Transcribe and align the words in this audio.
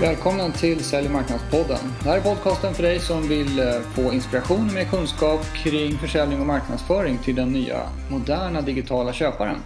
Välkommen 0.00 0.52
till 0.52 0.84
Sälj 0.84 1.06
och 1.06 1.12
marknadspodden. 1.12 1.78
Det 2.02 2.08
här 2.08 2.18
är 2.18 2.22
podcasten 2.22 2.74
för 2.74 2.82
dig 2.82 2.98
som 2.98 3.28
vill 3.28 3.58
eh, 3.58 3.80
få 3.94 4.12
inspiration 4.12 4.66
och 4.68 4.74
mer 4.74 4.84
kunskap 4.84 5.40
kring 5.54 5.92
försäljning 5.92 6.40
och 6.40 6.46
marknadsföring 6.46 7.18
till 7.18 7.34
den 7.34 7.52
nya 7.52 7.76
moderna 8.10 8.60
digitala 8.60 9.12
köparen. 9.12 9.56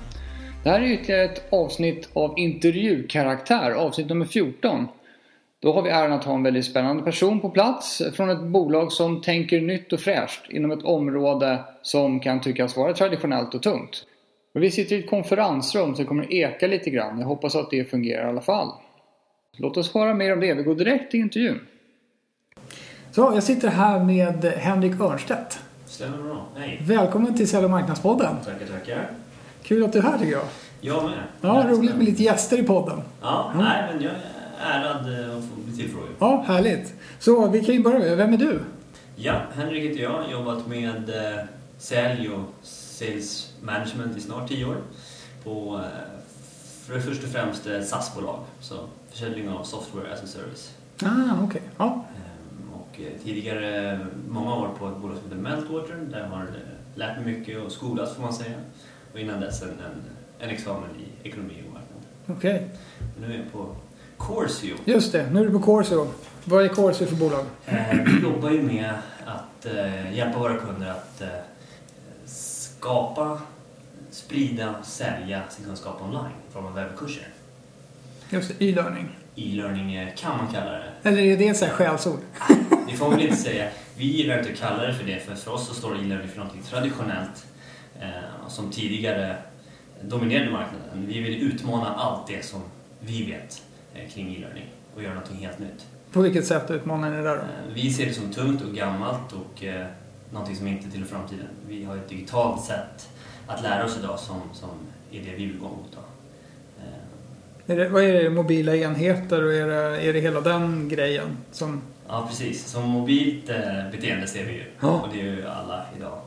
Det 0.65 0.71
här 0.71 0.81
är 0.81 0.93
ytterligare 0.93 1.25
ett 1.25 1.53
avsnitt 1.53 2.09
av 2.13 2.39
intervjukaraktär, 2.39 3.71
avsnitt 3.71 4.09
nummer 4.09 4.25
14. 4.25 4.89
Då 5.61 5.73
har 5.73 5.83
vi 5.83 5.91
äran 5.91 6.13
att 6.13 6.25
ha 6.25 6.35
en 6.35 6.43
väldigt 6.43 6.67
spännande 6.67 7.03
person 7.03 7.41
på 7.41 7.51
plats 7.51 8.03
från 8.15 8.31
ett 8.31 8.43
bolag 8.43 8.93
som 8.93 9.21
tänker 9.21 9.61
nytt 9.61 9.93
och 9.93 10.01
fräscht 10.01 10.51
inom 10.51 10.71
ett 10.71 10.83
område 10.83 11.65
som 11.83 12.21
kan 12.21 12.41
tyckas 12.41 12.77
vara 12.77 12.93
traditionellt 12.93 13.55
och 13.55 13.63
tungt. 13.63 14.07
Vi 14.55 14.71
sitter 14.71 14.97
i 14.97 14.99
ett 14.99 15.11
konferensrum 15.11 15.95
så 15.95 16.03
det 16.03 16.09
kommer 16.09 16.33
eka 16.33 16.67
lite 16.67 16.91
grann. 16.91 17.19
Jag 17.19 17.27
hoppas 17.27 17.57
att 17.57 17.71
det 17.71 17.91
fungerar 17.91 18.27
i 18.27 18.29
alla 18.29 18.41
fall. 18.41 18.69
Låt 19.63 19.77
oss 19.77 19.95
höra 19.95 20.15
mer 20.15 20.33
om 20.33 20.41
det. 20.41 20.55
Vi 20.55 20.63
går 20.63 20.75
direkt 20.75 21.11
till 21.11 21.21
intervjun. 21.21 21.61
Så, 23.13 23.33
jag 23.35 23.43
sitter 23.43 23.69
här 23.69 24.05
med 24.05 24.45
Henrik 24.45 25.01
Örnstedt. 25.01 25.59
Stämmer 25.87 26.19
bra. 26.19 26.47
Hej. 26.57 26.83
Välkommen 26.83 27.37
till 27.37 27.49
Sälj 27.49 27.65
och 27.65 27.71
marknadspodden. 27.71 28.37
Tackar, 28.45 28.67
tackar. 28.67 29.11
Kul 29.63 29.85
att 29.85 29.93
du 29.93 29.99
är 29.99 30.03
här 30.03 30.19
tycker 30.19 30.33
jag. 30.33 30.45
Jag 30.81 31.05
med. 31.05 31.23
Ja, 31.41 31.67
roligt 31.69 31.97
med 31.97 32.05
lite 32.05 32.23
gäster 32.23 32.59
i 32.59 32.63
podden. 32.63 33.03
Ja, 33.23 33.53
nej 33.57 33.93
men 33.93 34.03
jag 34.03 34.13
är 34.13 34.81
ärad 34.81 35.29
eh, 35.31 35.37
att 35.37 35.45
få 35.45 35.61
bli 35.65 35.77
tillfrågad. 35.77 36.11
Ja, 36.19 36.45
härligt. 36.47 36.95
Så 37.19 37.49
vi 37.49 37.65
kan 37.65 37.75
ju 37.75 37.83
börja 37.83 37.99
med, 37.99 38.17
vem 38.17 38.33
är 38.33 38.39
du? 38.39 38.61
Ja, 39.17 39.41
Henrik 39.55 39.91
heter 39.91 40.03
jag. 40.03 40.31
Jobbat 40.31 40.67
med 40.67 41.09
eh, 41.09 41.45
sälj 41.79 42.31
och 42.31 42.55
sales 42.63 43.53
management 43.63 44.17
i 44.17 44.21
snart 44.21 44.49
tio 44.49 44.65
år. 44.65 44.77
På, 45.45 45.81
eh, 45.85 46.21
för 46.87 47.01
först 47.01 47.25
och 47.25 47.31
främst 47.31 47.91
SAS-bolag. 47.91 48.41
Så 48.61 48.75
försäljning 49.11 49.49
av 49.49 49.65
software 49.65 50.13
as 50.13 50.23
a 50.23 50.27
service. 50.27 50.75
Ah, 51.03 51.43
okej. 51.45 51.63
Ja. 51.79 52.05
Ehm, 52.17 52.71
Och 52.75 53.01
eh, 53.01 53.23
tidigare 53.25 53.99
många 54.29 54.55
år 54.55 54.69
på 54.79 54.89
ett 54.89 54.97
bolag 54.97 55.17
som 55.17 55.25
heter 55.31 55.43
Meltwater. 55.43 55.95
Där 56.11 56.27
har 56.27 56.39
jag 56.39 56.49
lärt 56.95 57.17
mig 57.25 57.35
mycket 57.39 57.63
och 57.65 57.73
skolats 57.73 58.15
får 58.15 58.23
man 58.23 58.33
säga. 58.33 58.57
Och 59.13 59.19
innan 59.21 59.41
dess 59.41 59.63
en, 59.63 59.69
en, 59.69 60.03
en 60.39 60.51
examen 60.51 60.89
i 60.99 61.29
ekonomi 61.29 61.63
och 61.67 61.73
marknad. 61.73 62.37
Okej. 62.39 62.69
Nu 63.21 63.35
är 63.35 63.39
jag 63.39 63.53
på 63.53 63.77
Corsio. 64.17 64.75
Just 64.85 65.13
det, 65.13 65.31
nu 65.31 65.41
är 65.41 65.45
du 65.45 65.53
på 65.53 65.61
Corso. 65.61 66.07
Vad 66.45 66.65
är 66.65 66.69
Corso 66.69 67.07
för 67.07 67.17
bolag? 67.17 67.45
Eh, 67.67 67.99
Vi 68.07 68.23
jobbar 68.23 68.51
ju 68.51 68.63
med 68.63 68.95
att 69.27 69.67
eh, 69.67 70.17
hjälpa 70.17 70.39
våra 70.39 70.57
kunder 70.57 70.91
att 70.91 71.21
eh, 71.21 71.29
skapa, 72.27 73.41
sprida, 74.11 74.75
sälja 74.83 75.43
sin 75.49 75.65
kunskap 75.65 76.03
online 76.03 76.33
i 76.49 76.53
form 76.53 76.67
av 76.67 76.75
webbkurser. 76.75 77.29
Just 78.31 78.59
det, 78.59 78.65
e-learning. 78.65 79.09
E-learning 79.37 80.11
kan 80.17 80.37
man 80.37 80.47
kalla 80.53 80.71
det. 80.73 80.93
Eller 81.03 81.23
är 81.23 81.37
det 81.37 81.49
ett 81.49 81.57
sånt 81.57 81.73
skällsord? 81.73 82.19
Det 82.89 82.97
får 82.97 83.09
man 83.09 83.17
väl 83.17 83.27
inte 83.27 83.37
säga. 83.41 83.69
Vi 83.97 84.05
gillar 84.05 84.39
inte 84.39 84.53
att 84.53 84.59
kalla 84.59 84.87
det 84.87 84.95
för 84.95 85.05
det, 85.05 85.21
för 85.21 85.35
för 85.35 85.51
oss 85.53 85.69
så 85.69 85.75
står 85.75 85.95
e-learning 85.97 86.29
för 86.29 86.39
något 86.41 86.65
traditionellt 86.71 87.47
eh, 88.01 88.09
som 88.49 88.71
tidigare 88.71 89.37
dominerade 90.03 90.51
marknaden. 90.51 91.07
Vi 91.07 91.21
vill 91.21 91.43
utmana 91.43 91.95
allt 91.95 92.27
det 92.27 92.45
som 92.45 92.61
vi 93.01 93.25
vet 93.31 93.63
eh, 93.95 94.09
kring 94.11 94.35
e-learning 94.37 94.67
och 94.95 95.03
göra 95.03 95.15
någonting 95.15 95.37
helt 95.39 95.59
nytt. 95.59 95.87
På 96.13 96.21
vilket 96.21 96.47
sätt 96.47 96.71
utmanar 96.71 97.11
ni 97.11 97.17
det 97.17 97.23
där 97.23 97.37
då? 97.37 97.43
Eh, 97.43 97.75
Vi 97.75 97.93
ser 97.93 98.07
det 98.07 98.15
som 98.15 98.31
tungt 98.33 98.63
och 98.63 98.75
gammalt 98.75 99.33
och 99.33 99.65
eh, 99.65 99.87
någonting 100.33 100.57
som 100.57 100.67
inte 100.69 100.91
tillhör 100.91 101.07
framtiden. 101.09 101.47
Vi 101.69 101.85
har 101.85 101.97
ett 101.97 102.09
digitalt 102.09 102.65
sätt 102.65 103.09
att 103.47 103.63
lära 103.63 103.85
oss 103.85 103.99
idag 103.99 104.19
som, 104.19 104.41
som 104.53 104.71
är 105.13 105.21
det 105.25 105.31
vi 105.37 105.47
vill 105.47 105.59
gå 105.59 105.69
mot. 105.69 105.93
Då. 105.93 105.99
Är 107.71 107.77
det, 107.77 107.89
vad 107.89 108.03
är 108.03 108.13
det? 108.13 108.31
Mobila 108.31 108.77
enheter 108.77 109.45
och 109.45 109.53
är 109.53 109.67
det, 109.67 110.01
är 110.03 110.13
det 110.13 110.21
hela 110.21 110.41
den 110.41 110.89
grejen 110.89 111.37
som... 111.53 111.81
Ja, 112.09 112.27
precis. 112.29 112.67
Som 112.67 112.89
mobilt 112.89 113.49
eh, 113.49 113.91
beteende 113.91 114.27
ser 114.27 114.45
vi 114.45 114.53
ju. 114.53 114.65
Ja. 114.81 114.89
Och 114.89 115.09
det 115.13 115.21
är 115.21 115.25
ju 115.25 115.47
alla 115.47 115.87
idag. 115.97 116.19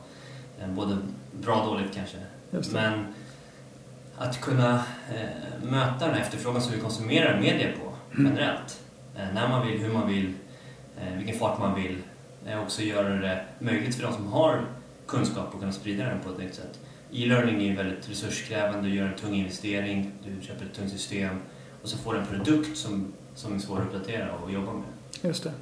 Eh, 0.60 0.68
både 0.68 0.98
bra 1.32 1.54
och 1.62 1.66
dåligt 1.66 1.94
kanske. 1.94 2.16
Men 2.72 3.06
att 4.18 4.40
kunna 4.40 4.74
eh, 5.14 5.68
möta 5.70 6.06
den 6.06 6.14
här 6.14 6.20
efterfrågan 6.20 6.62
som 6.62 6.72
vi 6.72 6.80
konsumerar 6.80 7.40
media 7.40 7.68
på 7.82 7.90
Mm. 8.18 8.32
generellt. 8.32 8.80
Eh, 9.16 9.34
när 9.34 9.48
man 9.48 9.66
vill, 9.66 9.80
hur 9.80 9.92
man 9.92 10.08
vill, 10.08 10.32
vilken 11.16 11.38
fart 11.38 11.58
man 11.58 11.74
vill. 11.74 11.98
Också 12.62 12.82
göra 12.82 13.08
det 13.08 13.44
möjligt 13.58 13.94
för 13.94 14.02
de 14.02 14.12
som 14.12 14.26
har 14.32 14.60
kunskap 15.06 15.54
att 15.54 15.60
kunna 15.60 15.72
sprida 15.72 16.04
den 16.04 16.20
på 16.20 16.30
ett 16.30 16.38
nytt 16.38 16.54
sätt. 16.54 16.78
E-learning 17.14 17.56
är 17.62 17.64
ju 17.64 17.76
väldigt 17.76 18.10
resurskrävande, 18.10 18.88
du 18.88 18.94
gör 18.94 19.06
en 19.06 19.14
tung 19.14 19.34
investering, 19.34 20.10
du 20.24 20.46
köper 20.46 20.64
ett 20.64 20.74
tungt 20.74 20.90
system 20.90 21.36
och 21.82 21.88
så 21.88 21.98
får 21.98 22.14
du 22.14 22.18
en 22.18 22.26
produkt 22.26 22.76
som, 22.76 23.12
som 23.34 23.54
är 23.54 23.58
svår 23.58 23.76
att 23.76 23.84
uppdatera 23.84 24.32
och 24.44 24.52
jobba 24.52 24.72
med. 24.72 24.84
Just 25.22 25.44
det. 25.44 25.52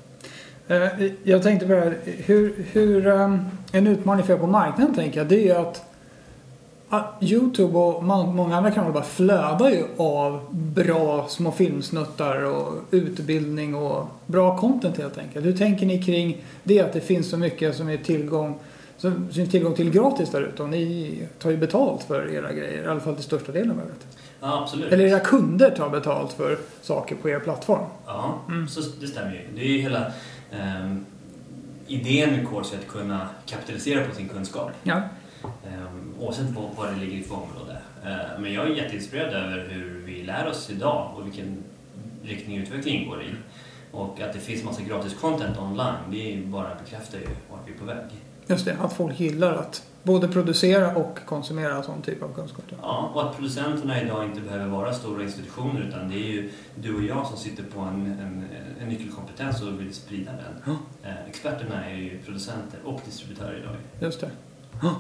Eh, 0.69 1.11
jag 1.23 1.43
tänkte 1.43 1.67
på 1.67 1.73
det 1.73 1.81
här, 1.81 1.99
hur, 2.05 2.67
hur 2.73 3.07
ehm, 3.07 3.41
en 3.73 3.87
utmaning 3.87 4.27
för 4.27 4.35
er 4.35 4.39
på 4.39 4.47
marknaden 4.47 4.95
tänker 4.95 5.21
jag, 5.21 5.29
det 5.29 5.35
är 5.35 5.45
ju 5.45 5.53
att 5.53 5.93
ah, 6.89 7.03
Youtube 7.21 7.79
och 7.79 8.05
många 8.05 8.57
andra 8.57 8.71
kanaler 8.71 8.93
bara 8.93 9.05
flödar 9.05 9.71
ju 9.71 9.85
av 9.97 10.41
bra 10.51 11.29
små 11.29 11.53
filmsnuttar 11.53 12.45
och 12.45 12.73
utbildning 12.91 13.75
och 13.75 14.07
bra 14.27 14.59
content 14.59 14.99
helt 14.99 15.19
enkelt. 15.19 15.47
Hur 15.47 15.57
tänker 15.57 15.87
ni 15.87 16.03
kring 16.03 16.45
det 16.63 16.81
att 16.81 16.93
det 16.93 17.01
finns 17.01 17.31
så 17.31 17.37
mycket 17.37 17.77
som 17.77 17.89
är 17.89 17.97
tillgång, 17.97 18.59
som 19.03 19.43
är 19.43 19.47
tillgång 19.47 19.75
till 19.75 19.91
gratis 19.91 20.31
där 20.31 20.43
ute 20.43 20.63
och 20.63 20.69
ni 20.69 21.19
tar 21.39 21.51
ju 21.51 21.57
betalt 21.57 22.03
för 22.03 22.31
era 22.35 22.53
grejer, 22.53 22.83
i 22.85 22.87
alla 22.87 23.01
fall 23.01 23.15
till 23.15 23.25
största 23.25 23.53
delen 23.53 23.77
vad 23.77 23.85
jag 23.85 23.91
vet. 23.91 24.07
Ja, 24.41 24.63
absolut. 24.63 24.93
Eller 24.93 25.05
era 25.05 25.21
kunder 25.21 25.71
tar 25.71 25.89
betalt 25.91 26.33
för 26.33 26.59
saker 26.83 27.17
på 27.17 27.29
er 27.29 27.39
plattform. 27.39 27.85
Ja, 28.07 28.39
Mm. 28.49 28.69
så 28.69 28.81
det 29.01 29.07
stämmer 29.07 29.33
ju. 29.33 29.41
Det 29.57 29.61
är 29.63 29.69
ju 29.69 29.79
hela 29.79 30.13
ehm, 30.53 31.05
idén 31.87 32.31
med 32.31 32.49
Course 32.49 32.77
att 32.79 32.89
kunna 32.89 33.29
kapitalisera 33.47 34.07
på 34.07 34.15
sin 34.15 34.29
kunskap. 34.29 34.71
Ja. 34.83 35.03
Um, 35.45 36.15
oavsett 36.21 36.51
vad, 36.51 36.65
vad 36.77 36.95
det 36.95 37.01
ligger 37.05 37.19
i 37.19 37.23
för 37.23 37.35
område. 37.35 37.79
Eh, 38.05 38.41
men 38.41 38.53
jag 38.53 38.67
är 38.71 38.75
jätteinspirerad 38.75 39.35
över 39.35 39.69
hur 39.71 40.03
vi 40.07 40.23
lär 40.23 40.49
oss 40.49 40.71
idag 40.71 41.11
och 41.17 41.27
vilken 41.27 41.57
riktning 42.25 42.57
utvecklingen 42.59 43.09
går 43.09 43.23
i. 43.23 43.27
Och 43.93 44.21
att 44.21 44.33
det 44.33 44.39
finns 44.39 44.65
massa 44.65 44.83
gratis 44.83 45.15
content 45.21 45.59
online, 45.59 45.95
det 46.11 46.43
bara 46.47 46.69
bekräftar 46.85 47.19
ju 47.19 47.27
vart 47.51 47.61
vi 47.67 47.73
är 47.73 47.79
på 47.79 47.85
väg. 47.85 48.05
Just 48.47 48.65
det, 48.65 48.77
att 48.81 48.93
folk 48.93 49.21
gillar 49.21 49.55
att 49.55 49.83
både 50.03 50.29
producera 50.29 50.97
och 50.97 51.19
konsumera 51.27 51.83
sån 51.83 52.03
typ 52.03 52.23
av 52.23 52.35
kunskap. 52.35 52.65
Ja, 52.83 53.11
och 53.15 53.23
att 53.23 53.37
producenterna 53.37 54.03
idag 54.03 54.25
inte 54.25 54.41
behöver 54.41 54.67
vara 54.67 54.93
stora 54.93 55.23
institutioner 55.23 55.81
utan 55.89 56.09
det 56.09 56.15
är 56.15 56.33
ju 56.33 56.51
du 56.75 56.97
och 56.97 57.03
jag 57.03 57.27
som 57.27 57.37
sitter 57.37 57.63
på 57.63 57.81
en, 57.81 58.07
en, 58.07 58.45
en 58.81 58.89
nyckelkompetens 58.89 59.63
och 59.63 59.81
vill 59.81 59.95
sprida 59.95 60.33
den. 60.33 60.77
Eh, 61.03 61.29
experterna 61.29 61.91
är 61.91 61.95
ju 61.95 62.19
producenter 62.19 62.81
och 62.85 63.01
distributörer 63.05 63.59
idag. 63.59 63.77
Just 64.01 64.21
det. 64.21 64.31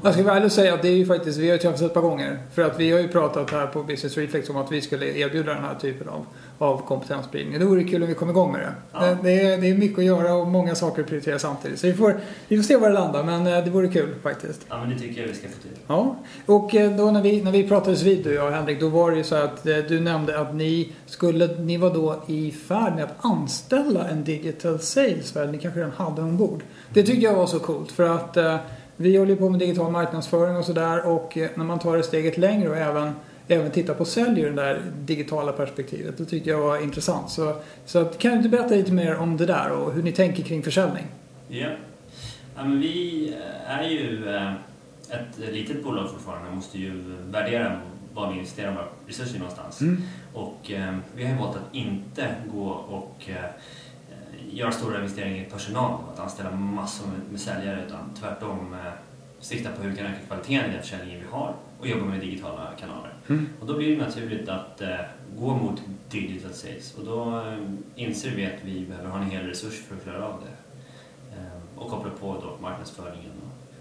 Jag 0.02 0.14
ska 0.14 0.22
vara 0.22 0.34
ärlig 0.34 0.46
och 0.46 0.52
säga 0.52 0.74
att 0.74 0.82
det 0.82 0.88
är 0.88 0.96
ju 0.96 1.06
faktiskt, 1.06 1.38
vi 1.38 1.46
har 1.46 1.52
ju 1.52 1.58
träffats 1.58 1.82
ett 1.82 1.94
par 1.94 2.00
gånger. 2.00 2.38
För 2.54 2.62
att 2.62 2.80
vi 2.80 2.90
har 2.90 3.00
ju 3.00 3.08
pratat 3.08 3.50
här 3.50 3.66
på 3.66 3.82
Business 3.82 4.16
Reflex 4.16 4.50
om 4.50 4.56
att 4.56 4.72
vi 4.72 4.80
skulle 4.80 5.06
erbjuda 5.06 5.54
den 5.54 5.64
här 5.64 5.74
typen 5.74 6.08
av, 6.08 6.26
av 6.58 6.86
kompetensspridning. 6.86 7.58
Det 7.58 7.64
vore 7.64 7.84
kul 7.84 8.02
om 8.02 8.08
vi 8.08 8.14
kom 8.14 8.30
igång 8.30 8.52
med 8.52 8.60
det. 8.60 8.72
Ja. 8.92 9.00
Det, 9.00 9.18
det, 9.22 9.40
är, 9.40 9.60
det 9.60 9.70
är 9.70 9.74
mycket 9.74 9.98
att 9.98 10.04
göra 10.04 10.34
och 10.34 10.46
många 10.46 10.74
saker 10.74 11.02
att 11.02 11.08
prioritera 11.08 11.38
samtidigt. 11.38 11.80
Så 11.80 11.86
vi 11.86 11.94
får, 11.94 12.20
vi 12.48 12.56
får 12.56 12.62
se 12.62 12.76
var 12.76 12.88
det 12.88 12.94
landar, 12.94 13.24
men 13.24 13.46
eh, 13.46 13.64
det 13.64 13.70
vore 13.70 13.88
kul 13.88 14.14
faktiskt. 14.22 14.66
Ja, 14.68 14.80
men 14.80 14.90
det 14.90 14.98
tycker 14.98 15.20
jag 15.20 15.28
vi 15.28 15.34
ska 15.34 15.48
få 15.48 15.62
till. 15.62 15.70
Ja, 15.86 16.16
och 16.46 16.74
eh, 16.74 16.96
då 16.96 17.10
när 17.10 17.22
vi, 17.22 17.42
när 17.42 17.52
vi 17.52 17.68
pratades 17.68 18.02
vid 18.02 18.24
du 18.24 18.38
och 18.38 18.46
jag 18.46 18.50
Henrik, 18.50 18.80
då 18.80 18.88
var 18.88 19.10
det 19.10 19.16
ju 19.16 19.24
så 19.24 19.34
att 19.34 19.66
eh, 19.66 19.76
du 19.76 20.00
nämnde 20.00 20.40
att 20.40 20.54
ni 20.54 20.92
skulle, 21.06 21.46
ni 21.46 21.76
var 21.76 21.94
då 21.94 22.22
i 22.26 22.50
färd 22.50 22.94
med 22.94 23.04
att 23.04 23.24
anställa 23.24 24.08
en 24.08 24.24
digital 24.24 24.78
sales, 24.78 25.36
väl? 25.36 25.50
Ni 25.50 25.58
kanske 25.58 25.80
redan 25.80 25.92
hade 25.96 26.22
ombord. 26.22 26.62
Det 26.94 27.02
tyckte 27.02 27.24
jag 27.24 27.34
var 27.34 27.46
så 27.46 27.58
coolt 27.58 27.92
för 27.92 28.08
att 28.08 28.36
vi 28.96 29.16
håller 29.16 29.36
på 29.36 29.48
med 29.48 29.60
digital 29.60 29.92
marknadsföring 29.92 30.56
och 30.56 30.64
sådär 30.64 31.06
och 31.06 31.38
eh, 31.38 31.50
när 31.54 31.64
man 31.64 31.78
tar 31.78 31.96
det 31.96 32.02
steget 32.02 32.38
längre 32.38 32.68
och 32.68 32.76
även 32.76 33.12
Även 33.48 33.70
tittar 33.70 33.94
på 33.94 34.04
sälj 34.04 34.40
ur 34.40 34.50
det 34.50 34.62
där 34.62 34.82
digitala 34.98 35.52
perspektivet. 35.52 36.18
Det 36.18 36.24
tyckte 36.24 36.50
jag 36.50 36.60
var 36.60 36.82
intressant. 36.82 37.30
Så, 37.30 37.56
så 37.86 37.98
att, 37.98 38.18
kan 38.18 38.30
du 38.30 38.36
inte 38.36 38.48
berätta 38.48 38.74
lite 38.74 38.92
mer 38.92 39.16
om 39.16 39.36
det 39.36 39.46
där 39.46 39.70
och 39.70 39.92
hur 39.92 40.02
ni 40.02 40.12
tänker 40.12 40.42
kring 40.42 40.62
försäljning? 40.62 41.04
Ja. 41.48 41.68
ja 42.56 42.64
men 42.64 42.80
vi 42.80 43.28
eh, 43.28 43.78
är 43.78 43.88
ju 43.88 44.28
eh, 44.28 44.52
ett 45.08 45.52
litet 45.52 45.84
bolag 45.84 46.10
fortfarande 46.10 46.48
och 46.48 46.54
måste 46.56 46.78
ju 46.78 46.90
värdera 47.30 47.80
var 48.14 48.30
vi 48.30 48.34
investerar 48.34 48.74
våra 48.74 48.86
resurser 49.06 49.38
någonstans. 49.38 49.80
Mm. 49.80 50.02
Och 50.34 50.70
vi 51.16 51.24
har 51.24 51.30
ju 51.30 51.38
valt 51.38 51.56
att 51.56 51.74
inte 51.74 52.34
gå 52.52 52.68
och 52.68 53.28
göra 54.52 54.72
stora 54.72 54.96
investeringar 54.96 55.42
i 55.42 55.50
personal 55.50 56.00
och 56.04 56.12
att 56.12 56.20
anställa 56.20 56.50
massor 56.50 57.06
med, 57.30 57.40
säljare 57.40 57.84
utan 57.86 58.14
tvärtom 58.20 58.74
eh, 58.74 58.92
sikta 59.40 59.70
på 59.72 59.82
hur 59.82 59.90
vi 59.90 59.96
kan 59.96 60.06
öka 60.06 60.26
kvaliteten 60.26 60.70
i 60.70 60.72
den 60.72 60.82
försäljningen 60.82 61.20
vi 61.20 61.26
har 61.30 61.54
och 61.80 61.88
jobba 61.88 62.04
med 62.04 62.20
digitala 62.20 62.68
kanaler. 62.80 63.14
Mm. 63.28 63.48
Och 63.60 63.66
då 63.66 63.76
blir 63.76 63.96
det 63.96 64.02
naturligt 64.02 64.48
att 64.48 64.80
eh, 64.80 64.96
gå 65.38 65.54
mot 65.54 65.82
digital 66.10 66.52
sales 66.52 66.94
och 66.94 67.04
då 67.04 67.44
eh, 67.46 68.04
inser 68.04 68.30
vi 68.30 68.46
att 68.46 68.64
vi 68.64 68.86
behöver 68.86 69.10
ha 69.10 69.18
en 69.18 69.30
hel 69.30 69.46
resurs 69.46 69.82
för 69.88 69.96
att 69.96 70.02
klara 70.02 70.26
av 70.26 70.40
det. 70.40 70.78
Eh, 71.36 71.82
och 71.82 71.90
koppla 71.90 72.10
på 72.20 72.26
då 72.42 72.62
marknadsföringen 72.62 73.32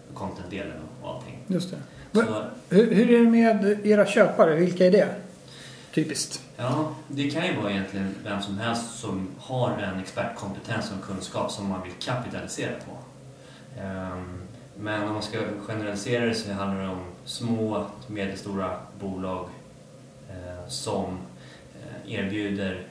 och 0.09 0.17
content-delen 0.17 0.77
och 1.01 1.09
allting. 1.09 1.39
Just 1.47 1.71
det. 1.71 1.77
Så, 2.13 2.23
Hur, 2.69 2.93
hur 2.93 3.11
är 3.11 3.23
det 3.23 3.29
med 3.29 3.85
era 3.85 4.05
köpare? 4.05 4.55
Vilka 4.55 4.85
är 4.85 4.91
det? 4.91 5.15
Typiskt. 5.93 6.41
Ja, 6.61 6.95
det 7.07 7.31
kan 7.31 7.47
ju 7.47 7.55
vara 7.55 7.71
egentligen 7.71 8.15
vem 8.23 8.41
som 8.41 8.57
helst 8.59 8.99
som 8.99 9.27
har 9.39 9.71
en 9.77 9.99
expertkompetens 9.99 10.91
och 10.91 11.05
kunskap 11.05 11.51
som 11.51 11.69
man 11.69 11.83
vill 11.83 11.91
kapitalisera 11.99 12.71
på. 12.85 12.97
Ehm, 13.81 14.41
men 14.79 15.03
om 15.03 15.13
man 15.13 15.23
ska 15.23 15.37
generalisera 15.67 16.25
det 16.25 16.35
så 16.35 16.53
handlar 16.53 16.81
det 16.83 16.89
om 16.89 17.05
små, 17.25 17.85
medelstora 18.07 18.77
bolag 18.99 19.49
eh, 20.29 20.67
som 20.67 21.17
eh, 21.81 22.13
erbjuder 22.13 22.83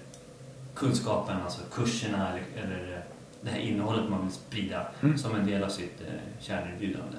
kunskapen, 0.74 1.36
alltså 1.44 1.60
kurserna 1.72 2.28
eller, 2.56 2.92
eh, 2.92 3.00
det 3.40 3.50
här 3.50 3.58
innehållet 3.58 4.10
man 4.10 4.22
vill 4.22 4.32
sprida 4.32 4.86
Mm. 5.02 5.18
som 5.18 5.34
en 5.36 5.46
del 5.46 5.64
av 5.64 5.68
sitt 5.68 6.02
kärnerbjudande. 6.40 7.16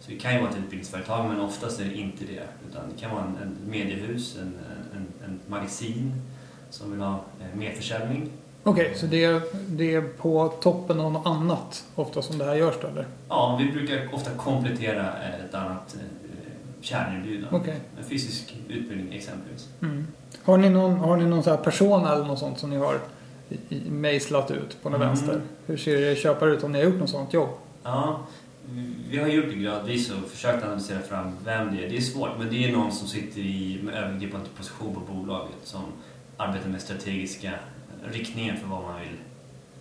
Så 0.00 0.10
det 0.10 0.16
kan 0.16 0.34
ju 0.34 0.40
vara 0.40 0.50
ett 0.50 0.56
utbildningsföretag 0.56 1.28
men 1.28 1.40
oftast 1.40 1.80
är 1.80 1.84
det 1.84 1.94
inte 1.94 2.24
det. 2.24 2.42
Utan 2.68 2.82
det 2.94 3.00
kan 3.00 3.10
vara 3.10 3.24
en, 3.24 3.36
en 3.42 3.70
mediehus, 3.70 4.36
en, 4.36 4.58
en 5.30 5.40
magasin 5.46 6.12
som 6.70 6.90
vill 6.92 7.00
ha 7.00 7.14
eh, 7.40 7.58
merförsäljning. 7.58 8.30
Okej, 8.62 8.92
så 8.96 9.06
det 9.06 9.24
är, 9.24 9.40
det 9.68 9.94
är 9.94 10.00
på 10.02 10.48
toppen 10.48 11.00
av 11.00 11.12
något 11.12 11.26
annat 11.26 11.84
ofta 11.94 12.22
som 12.22 12.38
det 12.38 12.44
här 12.44 12.54
görs 12.54 12.74
då 12.82 12.88
eller? 12.88 13.06
Ja, 13.28 13.60
vi 13.64 13.72
brukar 13.72 14.14
ofta 14.14 14.30
komplettera 14.30 15.00
eh, 15.00 15.44
ett 15.44 15.54
annat 15.54 15.94
eh, 15.94 16.00
kärnerbjudande. 16.80 17.56
Okej. 17.58 17.76
En 17.98 18.04
fysisk 18.04 18.56
utbildning 18.68 19.14
exempelvis. 19.14 19.68
Mm. 19.82 20.06
Har 20.42 20.56
ni 20.58 20.70
någon, 20.70 20.94
har 20.98 21.16
ni 21.16 21.24
någon 21.26 21.42
så 21.42 21.50
här 21.50 21.56
persona 21.56 22.12
eller 22.14 22.24
något 22.24 22.38
sånt 22.38 22.58
som 22.58 22.70
ni 22.70 22.76
har 22.76 22.98
mejslat 23.90 24.50
ut 24.50 24.82
på 24.82 24.88
något 24.90 24.96
Mm. 25.00 25.08
vänster? 25.08 25.40
Hur 25.66 25.76
ser 25.76 25.96
er 26.02 26.14
köpare 26.14 26.50
ut 26.50 26.64
om 26.64 26.72
ni 26.72 26.78
har 26.78 26.84
gjort 26.90 27.00
något 27.00 27.10
sånt 27.10 27.32
jobb? 27.32 27.48
Ja, 27.82 28.20
vi 29.10 29.18
har 29.18 29.28
gjort 29.28 29.46
det 29.48 29.54
gradvis 29.54 30.10
och 30.10 30.30
försökt 30.30 30.64
analysera 30.64 31.00
fram 31.00 31.36
vem 31.44 31.76
det 31.76 31.84
är. 31.84 31.88
Det 31.88 31.96
är 31.96 32.00
svårt, 32.00 32.30
men 32.38 32.50
det 32.50 32.64
är 32.68 32.72
någon 32.72 32.92
som 32.92 33.08
sitter 33.08 33.40
i 33.40 33.80
med 33.82 33.94
övergripande 33.94 34.48
position 34.56 34.94
på 34.94 35.14
bolaget 35.14 35.56
som 35.64 35.82
arbetar 36.36 36.68
med 36.68 36.80
strategiska 36.80 37.52
riktningen 38.12 38.56
för 38.56 38.66
var 38.66 38.82
man 38.82 39.00
vill 39.00 39.16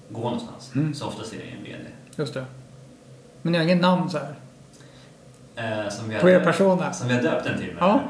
gå 0.10 0.22
någonstans. 0.22 0.72
Mm. 0.76 0.94
Så 0.94 1.08
oftast 1.08 1.34
är 1.34 1.38
det 1.38 1.44
en 1.44 1.64
VD. 1.64 1.90
Just 2.16 2.34
det. 2.34 2.46
Men 3.42 3.52
ni 3.52 3.58
har 3.58 3.66
ingen 3.66 3.80
namn 3.80 4.10
så 4.10 4.18
här? 4.18 4.36
Eh, 5.56 5.90
som, 5.90 6.10
vi 6.10 6.20
På 6.20 6.30
er 6.30 6.40
persona? 6.40 6.94
som 6.94 7.08
vi 7.08 7.14
har 7.14 7.22
döpt 7.22 7.46
den 7.46 7.60
till. 7.60 7.76
Ja. 7.80 8.02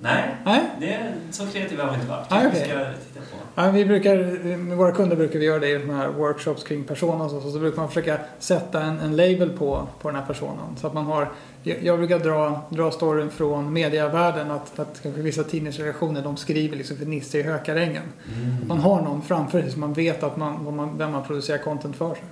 Nej, 0.00 0.34
Nej? 0.44 0.60
det 0.80 0.92
är, 0.92 1.14
så 1.30 1.46
kreativa 1.46 1.84
har 1.84 1.90
vi 1.90 1.96
inte 1.96 2.08
varit. 2.08 2.28
Kanske 2.28 2.48
okej. 2.48 2.60
vi 2.62 3.04
titta 3.06 3.20
på. 3.20 3.62
Ja, 3.62 3.70
vi 3.70 3.84
brukar, 3.84 4.16
med 4.56 4.76
våra 4.76 4.92
kunder 4.92 5.16
brukar 5.16 5.38
vi 5.38 5.44
göra 5.44 5.58
det 5.58 5.68
i 5.68 5.78
de 5.78 5.90
här 5.90 6.08
workshops 6.08 6.64
kring 6.64 6.84
personas 6.84 7.32
och 7.32 7.42
så, 7.42 7.50
så 7.50 7.58
brukar 7.58 7.76
man 7.76 7.88
försöka 7.88 8.18
sätta 8.38 8.82
en, 8.82 9.00
en 9.00 9.16
label 9.16 9.50
på, 9.50 9.88
på 10.00 10.08
den 10.08 10.20
här 10.20 10.26
personen. 10.26 10.76
Så 10.76 10.86
att 10.86 10.94
man 10.94 11.04
har, 11.04 11.28
jag, 11.62 11.98
brukar 11.98 12.18
dra, 12.18 12.60
dra 12.70 12.90
storyn 12.90 13.30
från 13.30 13.72
medievärlden 13.72 14.50
att, 14.50 14.78
att 14.78 15.00
kanske 15.02 15.22
vissa 15.22 15.44
tidningsredaktioner 15.44 16.22
de 16.22 16.36
skriver 16.36 16.76
liksom 16.76 16.96
för 16.96 17.06
Nisse 17.06 17.38
i 17.38 17.42
Hökarängen. 17.42 18.02
Mm. 18.36 18.68
Man 18.68 18.78
har 18.78 19.02
någon 19.02 19.22
framför 19.22 19.62
sig 19.62 19.70
så 19.70 19.78
man 19.78 19.92
vet 19.92 20.22
att 20.22 20.36
man, 20.36 20.98
vem 20.98 21.12
man 21.12 21.24
producerar 21.24 21.58
content 21.58 21.96
för. 21.96 22.10
Okej. 22.10 22.22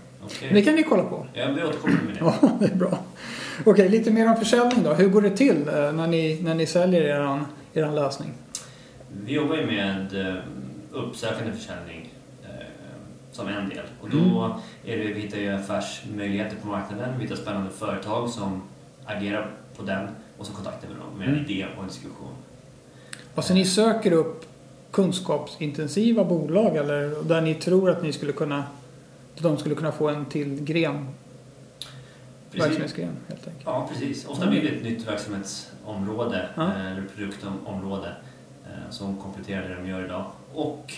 Men 0.42 0.54
det 0.54 0.62
kan 0.62 0.74
ni 0.74 0.82
kolla 0.82 1.02
på. 1.02 1.26
Ja, 1.34 1.46
vi 1.56 1.62
återkommer 1.62 2.00
med 2.06 2.14
det. 2.14 2.20
Ja, 2.20 2.34
det 2.60 2.66
är 2.66 2.74
bra. 2.74 2.98
Okej, 3.64 3.88
lite 3.88 4.10
mer 4.10 4.28
om 4.30 4.36
försäljning 4.36 4.82
då. 4.84 4.92
Hur 4.94 5.08
går 5.08 5.22
det 5.22 5.30
till 5.36 5.68
eh, 5.68 5.92
när 5.92 6.06
ni, 6.06 6.38
när 6.42 6.54
ni 6.54 6.66
säljer 6.66 7.02
eran, 7.02 7.46
eran 7.74 7.94
lösning? 7.94 8.32
Vi 9.24 9.32
jobbar 9.34 9.56
ju 9.56 9.66
med 9.66 10.26
eh, 10.28 10.34
uppsökande 10.92 11.52
försäljning 11.52 12.14
eh, 12.44 12.48
som 13.32 13.48
en 13.48 13.68
del. 13.68 13.84
Och 14.00 14.10
då 14.10 14.18
Mm. 14.18 14.52
är 14.84 14.96
det, 15.08 15.12
vi 15.14 15.20
hittar 15.20 15.38
ju 15.38 15.48
affärsmöjligheter 15.54 16.56
på 16.56 16.66
marknaden. 16.68 17.08
Vi 17.18 17.22
hittar 17.22 17.36
spännande 17.36 17.70
företag 17.70 18.30
som 18.30 18.62
agerar 19.04 19.50
på 19.76 19.82
den 19.82 20.08
och 20.38 20.46
så 20.46 20.52
kontaktar 20.52 20.88
vi 20.88 20.94
dem 20.94 21.18
med 21.18 21.28
en 21.28 21.34
Mm. 21.34 21.44
idé 21.50 21.66
och 21.76 21.82
en 21.82 21.88
diskussion. 21.88 22.28
Alltså 23.34 23.54
ni 23.54 23.64
söker 23.64 24.12
upp 24.12 24.46
kunskapsintensiva 24.90 26.24
bolag 26.24 26.76
eller 26.76 27.22
där 27.24 27.40
ni 27.40 27.54
tror 27.54 27.90
att 27.90 28.02
ni 28.02 28.12
skulle 28.12 28.32
kunna 28.32 28.64
att 29.36 29.42
de 29.42 29.58
skulle 29.58 29.74
kunna 29.74 29.92
få 29.92 30.08
en 30.08 30.24
till 30.24 30.64
gren, 30.64 31.08
Precis. 32.50 32.66
verksamhetsgren 32.66 33.16
helt 33.28 33.46
enkelt. 33.48 33.66
Ja, 33.66 33.88
precis. 33.92 34.26
Ofta 34.26 34.46
blir 34.46 34.62
det 34.62 34.68
ett 34.68 34.84
nytt 34.84 35.08
verksamhetsområde 35.08 36.48
Ja. 36.56 36.62
eh, 36.62 36.92
eller 36.92 37.02
produktområde 37.16 38.12
eh, 38.64 38.90
som 38.90 39.16
kompletterar 39.16 39.68
det 39.68 39.74
de 39.74 39.88
gör 39.88 40.04
idag. 40.04 40.24
Och 40.54 40.92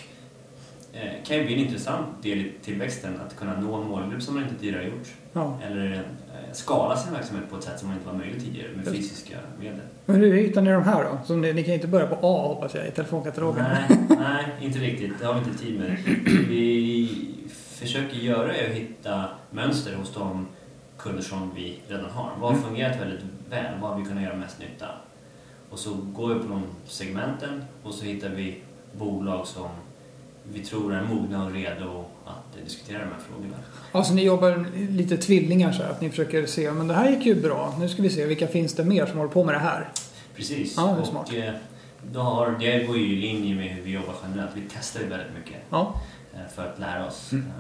eh, 0.93 1.25
kan 1.27 1.37
ju 1.37 1.45
bli 1.45 1.55
en 1.55 1.61
intressant 1.61 2.23
del 2.23 2.39
i 2.39 2.53
tillväxten 2.63 3.21
att 3.27 3.37
kunna 3.37 3.61
nå 3.61 3.75
en 3.83 3.89
målgrupp 3.89 4.23
som 4.23 4.35
man 4.35 4.43
inte 4.45 4.55
tidigare 4.61 4.85
gjort. 4.85 5.09
Ja. 5.33 5.59
Eller 5.67 6.03
skala 6.53 6.97
sin 6.97 7.13
verksamhet 7.13 7.51
på 7.51 7.57
ett 7.57 7.63
sätt 7.65 7.81
som 7.81 7.93
inte 7.93 8.07
var 8.07 8.15
möjligt 8.15 8.45
tidigare 8.45 8.69
med 8.77 8.87
fysiska 8.87 9.37
medel. 9.61 9.81
Men 10.07 10.17
hur 10.17 10.35
hittar 10.37 10.63
ni 10.63 10.71
de 10.71 10.83
här 10.83 11.05
då? 11.05 11.19
Som 11.27 11.41
ni, 11.41 11.53
ni 11.53 11.63
kan 11.65 11.75
inte 11.75 11.87
börja 11.87 12.07
på 12.07 12.15
A 12.23 12.49
hoppas 12.55 12.75
jag 12.75 12.87
i 12.89 12.91
telefonkatalogen. 12.91 13.65
Nej, 13.69 13.99
nej, 14.09 14.45
inte 14.61 14.79
riktigt. 14.79 15.13
Det 15.21 15.27
har 15.27 15.35
vi 15.35 15.39
inte 15.41 15.59
tid 15.65 15.79
med. 15.81 15.97
Vi 16.49 17.11
försöker 17.79 18.17
göra 18.17 18.55
är 18.57 18.71
att 18.71 18.77
hitta 18.77 19.25
mönster 19.51 19.95
hos 19.95 20.15
de 20.15 20.47
kunder 20.99 21.23
som 21.23 21.51
vi 21.55 21.79
redan 21.89 22.11
har. 22.11 22.31
Vad 22.41 22.51
har 22.51 22.59
Mm. 22.59 22.69
fungerat 22.69 23.01
väldigt 23.01 23.21
väl? 23.51 23.81
Vad 23.81 23.91
har 23.91 23.99
vi 24.01 24.05
kunnat 24.05 24.23
göra 24.23 24.37
mest 24.37 24.59
nytta? 24.61 24.87
Och 25.71 25.79
så 25.79 25.95
går 25.95 26.35
vi 26.35 26.41
på 26.41 26.47
de 26.49 26.63
segmenten 26.87 27.65
och 27.83 27.95
så 27.95 28.05
hittar 28.05 28.29
vi 28.29 28.59
bolag 28.99 29.47
som 29.47 29.69
vi 30.53 30.61
tror 30.65 30.95
är 30.95 31.03
mogna 31.03 31.45
och 31.47 31.53
redo 31.53 32.05
att 32.25 32.65
diskutera 32.65 32.99
de 32.99 33.05
här 33.05 33.21
frågorna. 33.31 33.57
Alltså 33.93 34.15
ni 34.15 34.25
jobbar 34.25 34.67
lite 34.91 35.17
tvillingar 35.17 35.73
så 35.73 35.83
här, 35.83 35.91
att 35.91 36.01
ni 36.01 36.11
försöker 36.11 36.47
se 36.47 36.73
men 36.73 36.89
det 36.89 36.95
här 36.95 37.11
gick 37.11 37.27
ju 37.27 37.43
bra. 37.43 37.75
Nu 37.79 37.89
ska 37.89 38.03
vi 38.03 38.11
se 38.11 38.27
vilka 38.27 38.47
finns 38.47 38.75
det 38.75 38.85
mer 38.85 39.07
som 39.07 39.19
håller 39.19 39.33
på 39.33 39.45
med 39.45 39.55
det 39.55 39.59
här. 39.59 39.89
Precis. 40.37 40.75
Ja, 40.77 40.83
det 40.87 40.91
är 40.93 41.01
och 41.01 41.07
smart. 41.07 41.33
eh, 41.35 41.51
då 42.13 42.21
har, 42.21 42.57
det 42.61 42.85
går 42.87 42.97
ju 42.97 43.13
i 43.13 43.17
linje 43.17 43.55
med 43.55 43.69
hur 43.69 43.83
vi 43.83 43.91
jobbar 43.91 44.15
generellt. 44.23 44.51
Vi 44.57 44.63
testar 44.75 45.01
ju 45.01 45.07
väldigt 45.07 45.35
mycket. 45.39 45.57
Ja, 45.71 46.01
för 46.55 46.67
att 46.73 46.79
lära 46.79 47.07
oss. 47.07 47.33
Mm. 47.33 47.47
Eh, 47.47 47.53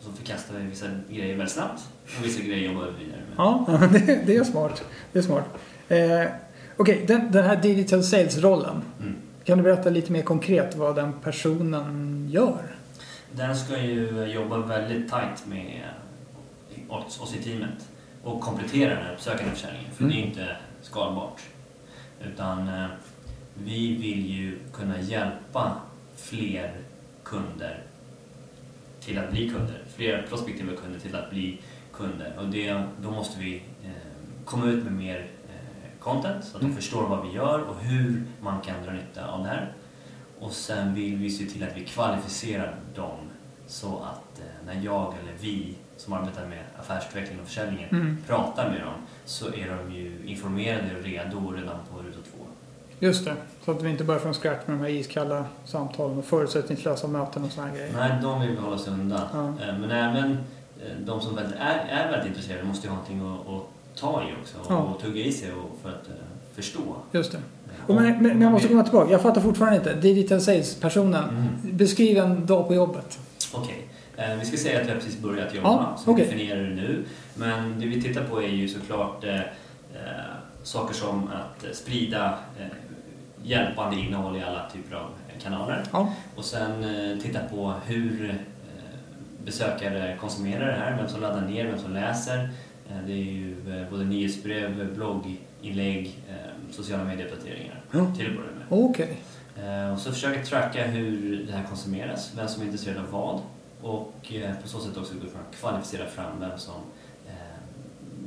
Så 0.00 0.12
förkastar 0.12 0.54
vi 0.58 0.64
vissa 0.66 0.86
grejer 1.10 1.36
väldigt 1.36 1.54
snabbt 1.54 1.80
och 2.18 2.24
vissa 2.24 2.42
grejer 2.42 2.70
jobbar 2.72 2.86
vi 2.98 3.04
vidare 3.04 3.20
med. 3.20 3.34
ja 3.36 3.66
det, 4.06 4.22
det 4.26 4.36
är 4.36 4.44
smart. 4.44 4.84
Det 5.12 5.18
är 5.18 5.22
smart. 5.22 5.44
Eh, 5.88 6.24
Okej, 6.76 7.04
den, 7.08 7.32
den 7.32 7.44
här 7.44 7.56
digital 7.56 8.02
sales-rollen. 8.04 8.82
Mm. 9.00 9.14
Kan 9.44 9.58
du 9.58 9.64
berätta 9.64 9.90
lite 9.90 10.12
mer 10.12 10.22
konkret 10.22 10.74
vad 10.76 10.96
den 10.96 11.12
personen 11.12 12.26
gör? 12.30 12.62
Den 13.32 13.56
ska 13.56 13.78
ju 13.82 14.24
jobba 14.24 14.58
väldigt 14.58 15.10
tajt 15.10 15.46
med 15.46 15.82
oss 16.88 17.20
oss 17.20 17.34
i 17.36 17.42
teamet 17.42 17.88
och 18.22 18.40
komplettera 18.40 18.94
den 18.94 19.04
här 19.04 19.12
uppsökande 19.14 19.50
försäljningen 19.52 19.90
för 19.94 20.04
Mm. 20.04 20.16
det 20.16 20.22
är 20.22 20.26
inte 20.26 20.56
skalbart. 20.82 21.40
Utan 22.32 22.68
eh, 22.68 22.86
vi 23.64 23.94
vill 23.96 24.26
ju 24.26 24.58
kunna 24.72 25.00
hjälpa 25.00 25.76
fler 26.16 26.72
kunder 27.24 27.82
till 29.04 29.18
att 29.18 29.30
bli 29.30 29.48
kunder. 29.50 29.82
Fler 29.96 30.26
prospektiva 30.28 30.72
kunder 30.76 31.00
till 31.00 31.16
att 31.16 31.30
bli 31.30 31.60
kunder. 31.92 32.36
Och 32.38 32.46
det, 32.48 32.82
då 33.02 33.10
måste 33.10 33.40
vi 33.40 33.56
eh, 33.84 33.90
komma 34.44 34.66
ut 34.66 34.84
med 34.84 34.92
mer 34.92 35.18
eh, 35.48 35.98
content 36.00 36.44
så 36.44 36.56
att 36.56 36.60
de 36.60 36.66
Mm. 36.66 36.76
förstår 36.76 37.08
vad 37.08 37.28
vi 37.28 37.34
gör 37.34 37.60
och 37.60 37.76
hur 37.80 38.22
man 38.40 38.60
kan 38.60 38.82
dra 38.84 38.92
nytta 38.92 39.28
av 39.28 39.42
det 39.42 39.48
här. 39.48 39.72
Och 40.38 40.52
sen 40.52 40.94
vill 40.94 41.16
vi 41.16 41.30
se 41.30 41.44
till 41.46 41.62
att 41.62 41.76
vi 41.76 41.84
kvalificerar 41.84 42.76
dem 42.94 43.18
så 43.66 43.98
att 43.98 44.40
eh, 44.40 44.66
när 44.66 44.82
jag 44.84 45.14
eller 45.22 45.32
vi 45.40 45.74
som 45.96 46.12
arbetar 46.12 46.46
med 46.46 46.64
affärsutveckling 46.78 47.40
och 47.40 47.46
försäljningen 47.46 47.88
Mm. 47.90 48.16
pratar 48.26 48.70
med 48.70 48.80
dem 48.80 48.94
så 49.24 49.46
är 49.46 49.76
de 49.76 49.94
ju 49.94 50.16
informerade 50.26 50.96
och 50.98 51.04
redo 51.04 51.50
redan 51.50 51.78
på 51.92 51.98
ruta 51.98 52.18
två. 52.32 52.33
Just 53.04 53.24
det, 53.24 53.34
så 53.64 53.70
att 53.70 53.82
vi 53.82 53.90
inte 53.90 54.04
börjar 54.04 54.20
från 54.20 54.34
scratch 54.34 54.66
med 54.66 54.76
de 54.76 54.80
här 54.82 54.88
iskalla 54.88 55.44
samtalen 55.64 56.18
och 56.18 56.24
förutsättningslösa 56.24 57.08
möten 57.08 57.44
och 57.44 57.50
sådana 57.52 57.72
grejer. 57.74 57.90
Nej, 57.96 58.10
de 58.22 58.40
vill 58.40 58.50
vi 58.50 58.56
hålla 58.56 58.74
oss 58.76 58.88
undan. 58.88 59.20
Ja. 59.32 59.48
Eh, 59.68 59.78
Men 59.78 59.90
även 59.90 60.30
eh, 60.32 60.96
de 61.06 61.20
som 61.20 61.38
är, 61.38 61.44
är 61.90 62.10
väldigt 62.10 62.28
intresserade 62.28 62.64
måste 62.64 62.86
ju 62.86 62.90
ha 62.90 62.96
någonting 62.96 63.20
att, 63.20 63.48
att 63.54 64.00
ta 64.00 64.22
i 64.22 64.32
också 64.42 64.58
och, 64.58 64.66
Ja. 64.68 64.76
och 64.78 65.00
tugga 65.00 65.20
i 65.24 65.32
sig 65.32 65.52
och 65.52 65.78
för 65.82 65.88
att 65.88 66.08
eh, 66.08 66.14
förstå. 66.54 66.80
Just 67.12 67.32
det. 67.32 67.38
Och 67.86 67.94
men, 67.94 68.22
men 68.22 68.40
jag 68.40 68.52
måste 68.52 68.68
komma 68.68 68.82
tillbaka, 68.82 69.12
jag 69.12 69.22
fattar 69.22 69.40
fortfarande 69.40 69.76
inte. 69.76 69.94
Digital 69.94 70.40
sales-personen. 70.40 71.24
Mm. 71.28 71.46
Beskriv 71.76 72.18
en 72.18 72.46
dag 72.46 72.66
på 72.68 72.74
jobbet. 72.74 73.18
Okej, 73.54 73.88
eh, 74.16 74.36
vi 74.40 74.44
ska 74.46 74.56
säga 74.56 74.80
att 74.80 74.86
vi 74.86 74.90
har 74.90 74.98
precis 74.98 75.18
börjat 75.18 75.54
jobba, 75.54 75.68
Ja, 75.68 75.96
så 75.98 76.04
vi 76.06 76.12
okej. 76.12 76.24
definierar 76.24 76.62
det 76.62 76.74
nu. 76.74 77.04
Men 77.34 77.80
det 77.80 77.86
vi 77.86 78.02
tittar 78.02 78.24
på 78.24 78.42
är 78.42 78.48
ju 78.48 78.68
såklart 78.68 79.24
saker 80.62 80.94
som 80.94 81.28
att 81.28 81.76
sprida 81.76 82.38
hjälpande 83.44 83.96
innehåll 84.00 84.36
i 84.36 84.42
alla 84.42 84.70
typer 84.70 84.96
av 84.96 85.10
kanaler. 85.42 85.82
Ja. 85.92 86.12
Och 86.36 86.44
sen 86.44 86.84
eh, 86.84 87.18
titta 87.18 87.38
på 87.40 87.74
hur 87.86 88.28
eh, 88.30 88.34
besökare 89.44 90.16
konsumerar 90.20 90.66
det 90.66 90.72
här, 90.78 90.96
vem 90.96 91.08
som 91.08 91.20
laddar 91.20 91.40
ner, 91.40 91.66
vem 91.66 91.78
som 91.78 91.92
läser. 91.92 92.38
Eh, 92.90 92.96
det 93.06 93.12
är 93.12 93.16
ju 93.16 93.56
både 93.90 94.04
nyhetsbrev, 94.04 94.94
blogginlägg, 94.94 96.18
sociala 96.70 97.04
medieuppdateringar 97.04 97.80
Ja. 97.90 98.06
till 98.16 98.26
att 98.30 98.36
börja 98.36 98.50
med. 98.58 98.66
Okej. 98.68 99.16
Eh, 99.64 99.92
Och 99.92 99.98
så 99.98 100.12
försöka 100.12 100.42
tracka 100.44 100.86
hur 100.86 101.44
det 101.46 101.52
här 101.52 101.64
konsumeras, 101.64 102.32
vem 102.36 102.48
som 102.48 102.62
är 102.62 102.66
intresserad 102.66 102.98
av 102.98 103.10
vad 103.10 103.40
och 103.82 104.32
på 104.62 104.68
så 104.68 104.80
sätt 104.80 104.96
också 104.96 105.14
kunna 105.14 105.44
kvalificera 105.60 106.06
fram 106.06 106.40
vem 106.40 106.58
som 106.58 106.74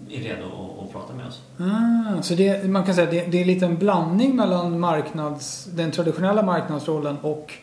är 0.10 0.20
redo 0.20 0.46
att, 0.46 0.86
att 0.86 0.92
prata 0.92 1.14
med 1.14 1.28
oss. 1.28 1.42
Ah, 1.60 2.22
så 2.22 2.36
det, 2.36 2.70
man 2.70 2.84
kan 2.84 2.96
säga 2.96 3.12
det, 3.12 3.26
det 3.26 3.42
är 3.42 3.46
lite 3.46 3.66
en 3.66 3.78
blandning 3.78 4.36
mellan 4.36 4.80
marknads, 4.80 5.66
den 5.66 5.92
traditionella 5.92 6.44
marknadsrollen 6.44 7.18
och, 7.18 7.54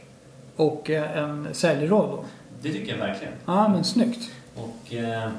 och 0.57 0.91
eh, 0.91 1.19
en 1.19 1.49
säljroll 1.53 2.11
då? 2.11 2.25
Det 2.63 2.73
tycker 2.73 2.93
jag 2.93 2.99
verkligen. 2.99 3.35
Ja, 3.47 3.53
ah, 3.53 3.69
men 3.69 3.85
snyggt. 3.85 4.31
Och 4.55 4.95
eh, 4.95 5.31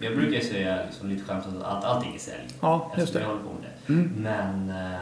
jag 0.00 0.16
brukar 0.16 0.40
säga 0.40 0.78
liksom 0.86 1.08
lite 1.08 1.24
skämtsamt 1.24 1.62
att 1.62 1.84
allting 1.84 2.14
är 2.14 2.18
sälj. 2.18 2.48
Ja, 2.60 2.92
just 2.96 3.08
eftersom 3.08 3.20
det. 3.20 3.26
jag 3.26 3.28
håller 3.28 3.42
på 3.42 3.60
med 3.60 3.62
det. 3.62 3.92
Mm. 3.92 4.12
Men 4.16 4.70
eh, 4.70 5.00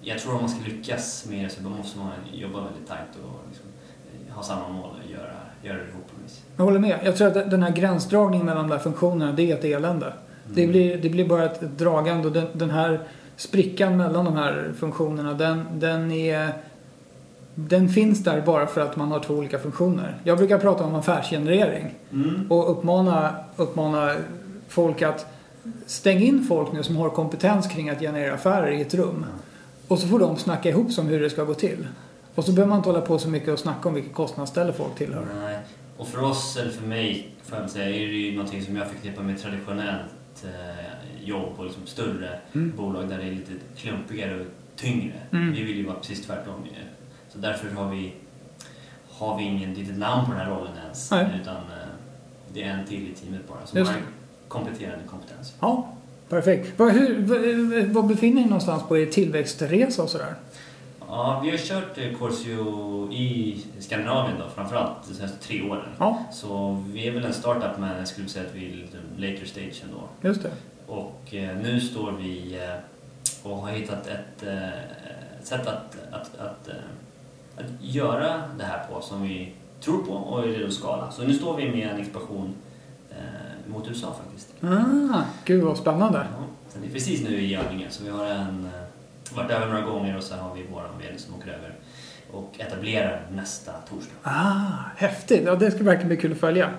jag 0.00 0.18
tror 0.18 0.34
om 0.34 0.40
man 0.40 0.48
ska 0.48 0.64
lyckas 0.64 1.26
med 1.30 1.44
det 1.44 1.50
så 1.50 1.62
måste 1.62 1.98
man 1.98 2.12
jobba 2.32 2.60
väldigt 2.64 2.88
tajt 2.88 3.16
och 3.24 3.40
liksom, 3.48 3.66
eh, 4.28 4.34
ha 4.34 4.42
samma 4.42 4.68
mål 4.68 4.90
och 4.90 5.10
göra, 5.10 5.36
göra 5.62 5.76
det 5.76 5.88
ihop 5.88 6.10
vis. 6.26 6.42
Jag 6.56 6.64
håller 6.64 6.78
med. 6.78 6.98
Jag 7.04 7.16
tror 7.16 7.26
att 7.38 7.50
den 7.50 7.62
här 7.62 7.70
gränsdragningen 7.72 8.46
mellan 8.46 8.68
de 8.68 8.74
där 8.74 8.82
funktionerna, 8.82 9.32
det 9.32 9.50
är 9.50 9.54
ett 9.56 9.64
elände. 9.64 10.12
Det, 10.54 10.60
Mm. 10.62 10.72
blir, 10.72 10.96
det 10.96 11.08
blir 11.08 11.28
bara 11.28 11.44
ett, 11.44 11.62
ett 11.62 11.78
dragande 11.78 12.26
och 12.26 12.32
den, 12.34 12.46
den 12.52 12.70
här 12.70 13.00
sprickan 13.36 13.96
mellan 13.96 14.24
de 14.24 14.36
här 14.36 14.72
funktionerna, 14.78 15.34
den, 15.34 15.64
den 15.72 16.12
är... 16.12 16.52
Den 17.54 17.88
finns 17.88 18.24
där 18.24 18.40
bara 18.40 18.66
för 18.66 18.80
att 18.80 18.96
man 18.96 19.10
har 19.12 19.20
två 19.20 19.34
olika 19.34 19.58
funktioner. 19.58 20.14
Jag 20.24 20.38
brukar 20.38 20.58
prata 20.58 20.84
om 20.84 20.94
affärsgenerering 20.94 21.94
Mm. 22.12 22.46
och 22.52 22.70
uppmana, 22.70 23.34
uppmana 23.56 24.14
folk 24.68 25.02
att 25.02 25.26
stänga 25.86 26.20
in 26.20 26.44
folk 26.48 26.72
nu 26.72 26.82
som 26.82 26.96
har 26.96 27.10
kompetens 27.10 27.66
kring 27.68 27.90
att 27.90 28.00
generera 28.00 28.34
affärer 28.34 28.70
i 28.70 28.80
ett 28.80 28.94
rum. 28.94 29.26
Och 29.88 29.98
så 29.98 30.08
får 30.08 30.18
de 30.18 30.36
snacka 30.36 30.68
ihop 30.68 30.92
sig 30.92 31.02
om 31.02 31.08
hur 31.08 31.20
det 31.20 31.30
ska 31.30 31.44
gå 31.44 31.54
till. 31.54 31.86
Och 32.34 32.44
så 32.44 32.52
behöver 32.52 32.68
man 32.68 32.78
inte 32.78 32.88
hålla 32.88 33.00
på 33.00 33.18
så 33.18 33.28
mycket 33.28 33.48
och 33.48 33.58
snacka 33.58 33.88
om 33.88 33.94
vilket 33.94 34.14
kostnadsställe 34.14 34.72
folk 34.72 34.94
tillhör. 34.94 35.24
Nej. 35.42 35.58
Och 35.96 36.08
för 36.08 36.22
oss, 36.22 36.56
eller 36.56 36.70
för 36.70 36.86
mig, 36.86 37.28
får 37.42 37.58
jag 37.58 37.70
säga, 37.70 37.86
är 37.96 38.06
det 38.06 38.14
ju 38.14 38.36
någonting 38.36 38.62
som 38.62 38.76
jag 38.76 38.88
förknippar 38.90 39.22
med 39.22 39.40
traditionellt 39.42 40.44
eh, 40.44 41.24
jobb 41.28 41.52
och 41.56 41.64
liksom 41.64 41.86
större 41.86 42.38
Mm. 42.52 42.76
bolag 42.76 43.08
där 43.08 43.18
det 43.18 43.24
är 43.24 43.30
lite 43.32 43.52
klumpigare 43.76 44.40
och 44.40 44.46
tyngre. 44.76 45.14
Mm. 45.32 45.52
Vi 45.52 45.62
vill 45.62 45.76
ju 45.76 45.84
vara 45.86 45.96
precis 45.96 46.26
tvärtom. 46.26 46.64
ju. 46.64 46.70
Så 47.28 47.38
därför 47.38 47.70
har 47.70 47.90
vi, 47.90 48.12
har 49.10 49.38
vi 49.38 49.44
ingen 49.44 49.74
litet 49.74 49.98
namn 49.98 50.26
på 50.26 50.32
den 50.32 50.40
här 50.40 50.50
rollen 50.50 50.72
ens. 50.84 51.10
Nej. 51.10 51.26
Utan 51.42 51.56
eh, 51.56 51.62
det 52.54 52.62
är 52.62 52.70
en 52.70 52.86
till 52.86 53.08
i 53.08 53.12
teamet 53.14 53.48
bara 53.48 53.66
som 53.66 53.78
Just 53.78 53.90
har 53.90 54.00
kompletterande 54.48 55.04
kompetens. 55.06 55.54
Ja, 55.60 55.94
perfekt. 56.28 56.78
Vad, 56.78 56.92
hur, 56.92 57.22
vad, 57.22 57.86
vad 57.86 58.06
befinner 58.06 58.40
ni 58.42 58.46
någonstans 58.48 58.82
på 58.88 58.98
er 58.98 59.06
tillväxtresa 59.06 60.02
och 60.02 60.08
sådär? 60.08 60.34
Ja, 61.08 61.40
vi 61.44 61.50
har 61.50 61.56
kört 61.56 61.98
eh, 61.98 62.12
Corsio 62.18 63.12
i 63.12 63.64
Skandinavien 63.78 64.38
då, 64.38 64.48
framförallt 64.54 65.08
de 65.08 65.14
senaste 65.14 65.38
tre 65.38 65.70
åren. 65.70 65.88
Ja, 65.98 66.24
Så 66.32 66.82
vi 66.92 67.06
är 67.08 67.12
väl 67.12 67.24
en 67.24 67.32
startup 67.32 67.78
men 67.78 67.98
jag 67.98 68.08
skulle 68.08 68.28
säga 68.28 68.46
att 68.46 68.54
vi 68.54 68.66
är 68.72 68.76
lite 68.76 68.96
later 69.16 69.46
stage 69.46 69.82
ändå. 69.84 70.00
just 70.22 70.42
det. 70.42 70.50
Och 70.86 71.34
eh, 71.34 71.56
nu 71.56 71.80
står 71.80 72.12
vi 72.12 72.58
eh, 72.64 73.50
och 73.50 73.56
har 73.56 73.70
hittat 73.70 74.06
ett 74.06 74.44
sätt 75.42 75.66
att, 75.66 75.96
att, 76.12 76.38
att, 76.38 76.68
att 77.56 77.70
göra 77.80 78.42
det 78.58 78.64
här 78.64 78.86
på 78.92 79.00
som 79.00 79.22
vi 79.22 79.52
tror 79.80 79.98
på 80.04 80.12
och 80.12 80.42
är 80.42 80.46
redo 80.48 80.66
att 80.66 80.72
skala. 80.72 81.10
Så 81.10 81.22
nu 81.22 81.34
står 81.34 81.56
vi 81.56 81.70
med 81.70 81.88
en 81.88 82.00
expansion 82.00 82.54
mot 83.66 83.88
USA 83.88 84.14
faktiskt. 84.24 84.54
Ah, 84.62 85.22
gud 85.44 85.64
vad 85.64 85.76
spännande. 85.78 86.26
Ja, 86.38 86.44
det 86.80 86.86
är 86.88 86.92
precis 86.92 87.22
nu 87.28 87.40
i 87.40 87.46
görningen. 87.52 87.90
Så 87.90 88.04
vi 88.04 88.10
har 88.10 88.24
en, 88.24 88.68
varit 89.34 89.50
över 89.50 89.66
några 89.66 89.80
gånger 89.82 90.16
och 90.16 90.22
sen 90.22 90.38
har 90.38 90.54
vi 90.54 90.66
vår 90.72 90.82
VD 91.00 91.18
som 91.18 91.34
åker 91.34 91.48
över 91.48 91.74
och 92.32 92.54
etablerar 92.58 93.26
nästa 93.32 93.72
torsdag. 93.72 94.14
Ah, 94.22 94.72
häftigt. 94.96 95.42
Ja, 95.46 95.54
det 95.54 95.70
ska 95.70 95.84
verkligen 95.84 96.08
bli 96.08 96.16
kul 96.16 96.32
att 96.32 96.38
följa. 96.38 96.70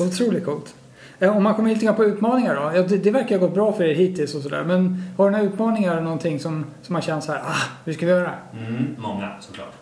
Otroligt 0.00 0.44
coolt. 0.44 0.74
Eh, 1.18 1.36
Om 1.36 1.42
man 1.42 1.54
kommer 1.54 1.70
lite 1.70 1.84
grann 1.84 1.94
på 1.96 2.04
utmaningar 2.04 2.54
då. 2.54 2.76
Ja, 2.76 2.82
det, 2.82 2.96
det 2.96 3.10
verkar 3.10 3.38
ha 3.38 3.46
gått 3.46 3.54
bra 3.54 3.72
för 3.72 3.84
er 3.84 3.94
hittills 3.94 4.34
och 4.34 4.42
sådär. 4.42 4.64
Men 4.64 5.02
har 5.16 5.24
den 5.30 5.34
här 5.34 5.44
utmaningar 5.46 6.00
någonting 6.00 6.40
som, 6.40 6.66
som 6.82 6.92
man 6.92 7.02
känner 7.02 7.20
så 7.20 7.32
här, 7.32 7.40
ah, 7.40 7.62
hur 7.84 7.92
ska 7.92 8.06
vi 8.06 8.12
göra? 8.12 8.34
Mm, 8.52 8.96
många 8.98 9.30
såklart. 9.40 9.72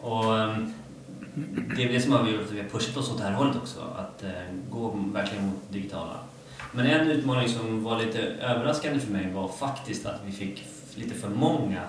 Och 0.00 0.38
ehm, 0.38 0.72
det 1.76 1.84
är 1.84 1.92
det 1.92 2.00
som 2.00 2.12
har 2.12 2.28
gjort 2.28 2.40
att 2.40 2.52
vi 2.52 2.60
har 2.60 2.68
pushat 2.68 2.96
oss 2.96 3.10
åt 3.12 3.18
det 3.18 3.24
här 3.24 3.32
hållet 3.32 3.56
också. 3.56 3.80
Att 3.98 4.22
eh, 4.22 4.30
gå 4.70 4.98
verkligen 5.14 5.46
mot 5.46 5.72
digitala. 5.72 6.12
Men 6.76 6.86
en 6.86 7.10
utmaning 7.10 7.48
som 7.48 7.84
var 7.84 7.98
lite 8.04 8.18
överraskande 8.22 9.00
för 9.00 9.12
mig 9.12 9.32
var 9.32 9.48
faktiskt 9.48 10.06
att 10.06 10.20
vi 10.26 10.32
fick 10.32 10.64
lite 10.94 11.14
för 11.14 11.28
många 11.28 11.82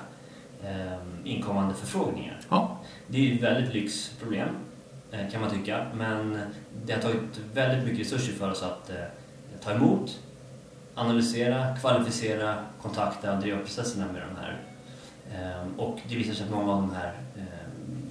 ehm, 0.65 0.99
inkommande 1.25 1.73
förfrågningar. 1.75 2.39
Ja, 2.49 2.79
Det 3.07 3.17
är 3.17 3.21
ju 3.21 3.35
ett 3.35 3.43
väldigt 3.43 3.73
lyxproblem 3.73 4.49
eh, 5.11 5.29
kan 5.31 5.41
man 5.41 5.49
tycka. 5.49 5.85
Men 5.95 6.39
det 6.85 6.93
har 6.93 7.01
tagit 7.01 7.21
väldigt 7.53 7.83
mycket 7.87 7.99
resurser 8.13 8.33
för 8.33 8.51
oss 8.51 8.63
att 8.63 8.89
eh, 8.89 8.95
ta 9.63 9.71
emot, 9.71 10.19
analysera, 10.95 11.77
kvalificera, 11.77 12.55
kontakta 12.81 13.33
och 13.35 13.41
driva 13.41 13.57
processerna 13.59 14.05
med 14.13 14.21
de 14.21 14.41
här. 14.41 14.61
Ehm, 15.35 15.79
Och 15.79 15.99
det 16.09 16.15
visar 16.15 16.33
sig 16.33 16.45
att 16.45 16.51
många 16.51 16.71
av 16.73 16.81
de 16.81 16.93
här 16.95 17.13
ehm, 17.37 18.09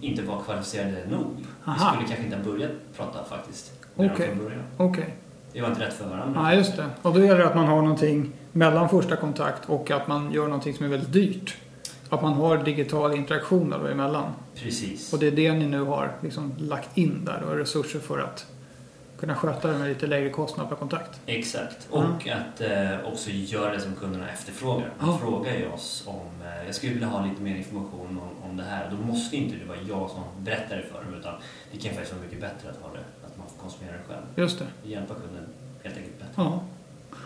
inte 0.00 0.22
var 0.22 0.42
kvalificerade 0.42 1.06
nog. 1.10 1.26
Vi 1.38 1.44
Aha. 1.66 1.92
skulle 1.92 2.08
kanske 2.08 2.24
inte 2.24 2.36
ha 2.36 2.44
börjat 2.44 2.70
prata 2.96 3.24
faktiskt 3.24 3.72
Okej. 3.96 4.28
dem 4.28 4.50
från 4.76 5.04
Det 5.52 5.60
var 5.60 5.68
inte 5.68 5.80
rätt 5.80 5.94
för 5.94 6.04
varandra. 6.08 6.40
Ja, 6.50 6.54
just 6.54 6.76
det. 6.76 6.86
Och 7.02 7.14
då 7.14 7.20
gäller 7.24 7.38
det 7.38 7.46
att 7.46 7.54
man 7.54 7.66
har 7.66 7.82
någonting 7.82 8.32
mellan 8.52 8.88
första 8.88 9.16
kontakt 9.16 9.68
och 9.68 9.90
att 9.90 10.08
man 10.08 10.32
gör 10.32 10.44
någonting 10.44 10.74
som 10.74 10.86
är 10.86 10.90
väldigt 10.90 11.12
dyrt. 11.12 11.56
Att 12.08 12.22
man 12.22 12.32
har 12.32 12.58
digital 12.58 13.14
interaktion 13.16 13.70
då 13.70 13.86
emellan. 13.86 14.32
Precis. 14.62 15.12
Och 15.12 15.18
det 15.18 15.26
är 15.26 15.30
det 15.30 15.52
ni 15.52 15.66
nu 15.66 15.80
har 15.82 16.12
liksom 16.22 16.52
lagt 16.58 16.98
in 16.98 17.24
där 17.24 17.42
och 17.50 17.56
resurser 17.56 17.98
för 17.98 18.18
att 18.18 18.46
kunna 19.20 19.34
sköta 19.34 19.68
det 19.68 19.78
med 19.78 19.88
lite 19.88 20.06
lägre 20.06 20.30
kostnad 20.30 20.68
per 20.68 20.76
kontakt. 20.76 21.20
Exakt. 21.26 21.88
Och 21.90 22.04
att 22.28 22.60
eh, 22.60 23.12
också 23.12 23.30
göra 23.30 23.72
det 23.72 23.80
som 23.80 23.94
kunderna 23.94 24.28
efterfrågar. 24.30 24.90
De 25.00 25.06
Ja. 25.08 25.18
frågar 25.22 25.52
ju 25.54 25.66
oss 25.68 26.04
om, 26.06 26.26
eh, 26.46 26.66
jag 26.66 26.74
skulle 26.74 26.92
vilja 26.92 27.08
ha 27.08 27.24
lite 27.26 27.42
mer 27.42 27.56
information 27.56 28.20
om, 28.22 28.50
om 28.50 28.56
det 28.56 28.62
här. 28.62 28.90
Då 28.90 29.06
måste 29.06 29.36
inte 29.36 29.56
det 29.56 29.64
vara 29.64 29.78
jag 29.88 30.10
som 30.10 30.20
berättar 30.38 30.76
det 30.76 30.82
för 30.82 31.04
dem 31.04 31.14
utan 31.20 31.34
det 31.72 31.78
kan 31.78 31.90
faktiskt 31.94 32.12
vara 32.12 32.22
mycket 32.24 32.40
bättre 32.40 32.70
att 32.70 32.76
ha 32.82 32.88
det, 32.94 33.04
man 33.21 33.21
konsumera 33.62 33.92
det 33.92 34.02
själv. 34.14 34.22
Just 34.36 34.58
det. 34.58 34.88
Hjälpa 34.88 35.14
kunden 35.14 35.44
helt 35.82 35.96
enkelt 35.96 36.18
bättre. 36.18 36.32
Ja. 36.36 36.62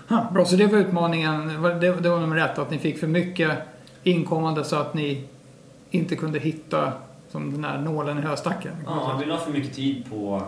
Ha, 0.08 0.30
bra, 0.32 0.44
så 0.44 0.56
det 0.56 0.66
var 0.66 0.78
utmaningen. 0.78 1.62
Det, 1.62 2.00
det 2.00 2.08
var 2.10 2.20
nummer 2.20 2.36
ett, 2.36 2.58
att 2.58 2.70
ni 2.70 2.78
fick 2.78 2.98
för 2.98 3.06
mycket 3.06 3.58
inkommande 4.02 4.64
så 4.64 4.76
att 4.76 4.94
ni 4.94 5.24
inte 5.90 6.16
kunde 6.16 6.38
hitta 6.38 6.92
som 7.30 7.52
den 7.52 7.64
här 7.64 7.78
nålen 7.78 8.18
i 8.18 8.20
höstacken. 8.20 8.72
Ja, 8.86 9.16
vi 9.20 9.26
la 9.26 9.38
för 9.38 9.52
mycket 9.52 9.74
tid 9.74 10.04
på, 10.10 10.42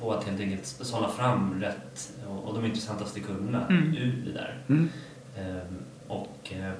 på 0.00 0.12
att 0.12 0.24
helt 0.24 0.40
enkelt 0.40 0.66
sålla 0.66 1.08
fram 1.08 1.60
rätt 1.60 2.12
och, 2.28 2.44
och 2.48 2.54
de 2.54 2.66
intressantaste 2.66 3.20
kunderna 3.20 3.66
Mm. 3.66 3.94
ur 3.96 4.22
det 4.26 4.32
där. 4.32 4.58
Mm. 4.68 4.88
Ehm, 5.38 5.76
och 6.08 6.52
eh, 6.52 6.72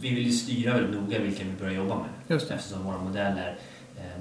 vi 0.00 0.14
vill 0.14 0.26
ju 0.26 0.32
styra 0.32 0.72
väldigt 0.72 1.00
noga 1.00 1.18
vilka 1.18 1.44
vi 1.44 1.50
börjar 1.60 1.74
jobba 1.74 1.94
med. 1.94 2.08
Just 2.28 2.48
det. 2.48 2.54
Eftersom 2.54 2.84
vår 2.84 2.98
modell 2.98 3.38
är 3.38 3.56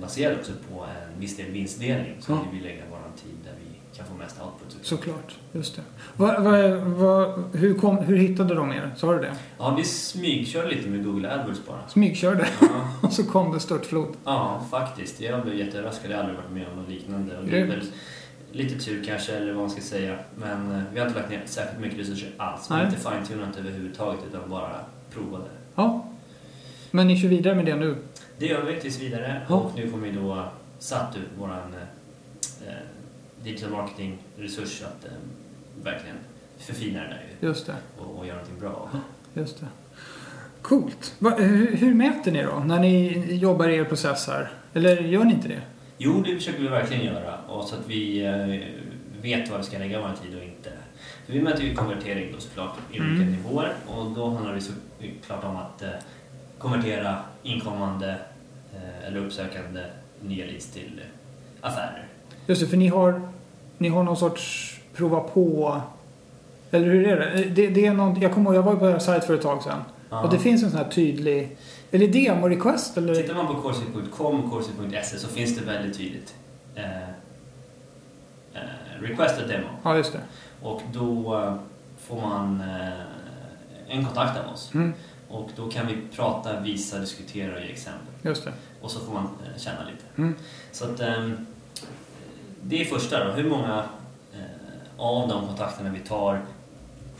baserad 0.01 0.37
också 0.39 0.51
på 0.71 0.79
en 0.83 1.19
viss 1.19 1.37
del 1.37 1.51
vinstdelning 1.51 2.15
så 2.19 2.31
Ja. 2.31 2.39
vill 2.51 2.61
vi 2.61 2.67
lägga 2.69 2.81
vår 2.89 2.97
tid 3.23 3.35
där 3.43 3.53
vi 3.59 3.97
kan 3.97 4.05
få 4.05 4.13
mest 4.13 4.35
output. 4.41 4.85
såklart. 4.85 5.35
Just 5.51 5.75
det. 5.75 5.81
Va, 6.17 6.39
va, 6.39 6.51
va, 6.85 7.35
hur, 7.53 7.73
kom, 7.73 7.97
hur 7.97 8.17
hittade 8.17 8.55
de 8.55 8.71
er? 8.71 8.91
Sa 8.97 9.13
du 9.13 9.19
det? 9.19 9.31
Ja, 9.57 9.75
vi 9.77 9.83
smygkörde 9.83 10.69
lite 10.69 10.89
med 10.89 11.03
Google 11.05 11.31
AdWords 11.33 11.59
bara. 11.67 11.87
Smygkörde 11.87 12.47
Ja, 12.61 12.67
och 13.07 13.13
så 13.13 13.23
kom 13.23 13.51
det 13.53 13.59
störtflod. 13.59 14.07
ja 14.25 14.65
faktiskt. 14.71 15.21
Jag 15.21 15.43
blev 15.43 15.55
jätteöverraskad. 15.55 16.11
Jag 16.11 16.15
har 16.17 16.23
aldrig 16.23 16.37
varit 16.39 16.51
med 16.51 16.67
om 16.67 16.79
något 16.79 16.89
liknande. 16.89 17.37
Och 17.37 17.45
det 17.45 17.63
väl 17.63 17.81
lite 18.51 18.79
tur 18.85 19.03
kanske, 19.03 19.31
eller 19.33 19.53
vad 19.53 19.61
man 19.61 19.69
ska 19.69 19.81
säga. 19.81 20.17
Men 20.35 20.71
eh, 20.71 20.81
vi 20.93 20.99
har 20.99 21.07
inte 21.07 21.19
lagt 21.19 21.31
ner 21.31 21.41
särskilt 21.45 21.81
mycket 21.81 21.99
resurser 21.99 22.29
alls. 22.37 22.71
Vi 22.71 22.73
har 22.75 22.85
inte 22.85 22.97
fine-tunat 22.97 23.57
överhuvudtaget 23.57 24.19
utan 24.29 24.49
bara 24.49 24.75
provade. 25.13 25.45
Ja. 25.75 26.05
Men 26.91 27.07
ni 27.07 27.17
kör 27.21 27.27
vidare 27.29 27.55
med 27.55 27.65
det 27.65 27.75
nu? 27.75 27.95
Det 28.41 28.47
gör 28.47 28.63
vi 28.63 28.79
tills 28.81 28.99
vidare 28.99 29.41
Ja. 29.49 29.55
och 29.55 29.71
nu 29.75 29.91
kommer 29.91 30.07
vi 30.07 30.13
då 30.15 30.45
satt 30.79 31.15
ut 31.17 31.27
våran 31.39 31.75
eh, 32.67 32.73
digital 33.43 33.69
marketing 33.71 34.17
resurs 34.37 34.81
att 34.81 35.05
eh, 35.05 35.11
verkligen 35.83 36.15
förfina 36.57 36.99
det 37.01 37.07
där 37.07 37.23
ju 37.41 37.47
Just 37.47 37.65
det, 37.65 37.75
och, 37.99 38.19
och 38.19 38.25
göra 38.25 38.35
någonting 38.37 38.59
bra 38.59 38.89
just 39.33 39.59
det. 39.59 39.65
Coolt. 40.61 41.15
Va, 41.19 41.29
hur, 41.29 41.75
hur 41.77 41.93
mäter 41.93 42.31
ni 42.31 42.43
då 42.43 42.59
när 42.65 42.79
ni 42.79 43.25
jobbar 43.35 43.69
i 43.69 43.75
er 43.75 43.83
process 43.83 44.27
här? 44.27 44.51
Eller 44.73 44.95
gör 45.01 45.23
ni 45.23 45.33
inte 45.33 45.47
det? 45.47 45.61
Jo, 45.97 46.21
det 46.25 46.35
försöker 46.35 46.59
vi 46.61 46.67
verkligen 46.67 47.05
göra 47.05 47.37
och 47.47 47.63
så 47.65 47.75
att 47.75 47.87
vi 47.87 48.25
eh, 48.25 48.67
vet 49.21 49.49
vad 49.49 49.59
vi 49.59 49.65
ska 49.65 49.77
lägga 49.77 50.01
vår 50.01 50.11
tid 50.23 50.37
och 50.37 50.43
inte. 50.43 50.71
För 51.25 51.33
vi 51.33 51.41
mäter 51.41 51.63
ju 51.63 51.75
konvertering 51.75 52.31
då 52.33 52.39
såklart 52.39 52.77
i 52.91 52.97
Mm. 52.97 53.11
olika 53.15 53.31
nivåer 53.31 53.73
och 53.87 54.11
då 54.11 54.29
handlar 54.29 54.53
det 54.55 54.61
såklart 54.61 55.43
om 55.43 55.55
att 55.55 55.81
eh, 55.81 55.89
konvertera 56.57 57.17
inkommande 57.43 58.09
eh, 58.09 58.15
eller 59.07 59.19
uppsökande 59.19 59.81
nya 60.21 60.45
leads 60.45 60.71
till 60.71 61.01
eh, 61.03 61.67
affärer. 61.67 62.07
Just 62.47 62.61
det, 62.61 62.67
för 62.67 62.77
ni 62.77 62.87
har, 62.87 63.21
ni 63.77 63.89
har 63.89 64.03
någon 64.03 64.17
sorts 64.17 64.79
prova 64.93 65.19
på... 65.19 65.81
Eller 66.71 66.85
hur 66.85 67.07
är 67.07 67.19
det? 67.19 67.43
det, 67.43 67.67
det 67.67 67.85
är 67.85 67.93
någon, 67.93 68.21
jag 68.21 68.33
kommer 68.33 68.49
ihåg, 68.49 68.55
jag 68.55 68.63
var 68.63 68.75
på 68.75 68.89
er 68.89 68.99
sajt 68.99 69.23
för 69.23 69.35
ett 69.35 69.41
tag 69.41 69.63
sedan. 69.63 69.83
Ja. 70.09 70.23
Och 70.23 70.29
det 70.29 70.39
finns 70.39 70.63
en 70.63 70.69
sån 70.69 70.79
här 70.79 70.89
tydlig... 70.89 71.57
Eller 71.91 72.07
demo-request 72.07 72.97
eller? 72.97 73.15
Tittar 73.15 73.33
man 73.35 73.47
på 73.47 73.61
corsi.com 73.61 74.43
och 74.43 74.51
corsi.se 74.51 75.17
så 75.17 75.27
finns 75.27 75.57
det 75.57 75.65
väldigt 75.65 75.97
tydligt. 75.97 76.35
Eh, 76.75 77.01
eh, 78.53 79.01
request 79.01 79.39
a 79.39 79.43
demo. 79.47 79.67
Ja, 79.83 79.97
just 79.97 80.13
det. 80.13 80.19
Och 80.61 80.81
då 80.93 81.37
eh, 81.37 81.55
får 81.99 82.21
man 82.21 82.61
eh, 82.61 83.97
en 83.97 84.05
kontakt 84.05 84.39
av 84.39 84.53
oss. 84.53 84.71
Mm. 84.73 84.93
Och 85.31 85.49
då 85.55 85.69
kan 85.69 85.87
vi 85.87 85.97
prata, 86.15 86.59
visa, 86.59 86.99
diskutera 86.99 87.55
och 87.55 87.61
ge 87.61 87.71
exempel. 87.71 88.07
Just 88.21 88.45
det. 88.45 88.53
Och 88.81 88.91
så 88.91 88.99
får 88.99 89.13
man 89.13 89.23
eh, 89.23 89.59
känna 89.61 89.79
lite. 89.83 90.03
Mm. 90.21 90.35
Så 90.71 90.85
att 90.85 90.99
ehm, 90.99 91.45
det 92.61 92.81
är 92.81 92.85
första 92.85 93.25
då. 93.25 93.31
Hur 93.31 93.49
många 93.49 93.83
eh, 94.33 94.39
av 94.97 95.29
de 95.29 95.47
kontakterna 95.47 95.89
vi 95.89 95.99
tar 95.99 96.41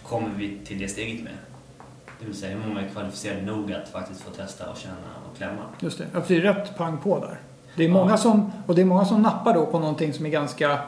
kommer 0.04 0.30
vi 0.38 0.58
till 0.66 0.80
det 0.80 0.88
steget 0.88 1.24
med? 1.24 1.34
Det 2.20 2.26
vill 2.26 2.36
säga 2.36 2.58
hur 2.58 2.68
många 2.68 2.82
är 2.82 2.90
kvalificerade 2.90 3.42
nog 3.42 3.74
att 3.74 3.90
faktiskt 3.90 4.22
få 4.22 4.30
testa 4.32 4.70
och 4.70 4.78
känna 4.78 4.96
och 5.32 5.38
klämma. 5.38 5.62
Just 5.80 5.98
det. 5.98 6.08
Ja, 6.14 6.22
för 6.22 6.34
det 6.34 6.40
är 6.48 6.54
rätt 6.54 6.78
pang 6.78 6.98
på 6.98 7.20
där. 7.20 7.40
Det 7.76 7.84
är 7.84 7.88
Ja. 7.88 7.94
många 7.94 8.18
som, 8.18 8.52
och 8.68 8.76
det 8.76 8.82
är 8.82 8.86
många 8.86 9.06
som 9.06 9.22
nappar 9.22 9.54
då 9.54 9.66
på 9.66 9.80
någonting 9.80 10.14
som 10.14 10.26
är 10.26 10.30
ganska, 10.30 10.80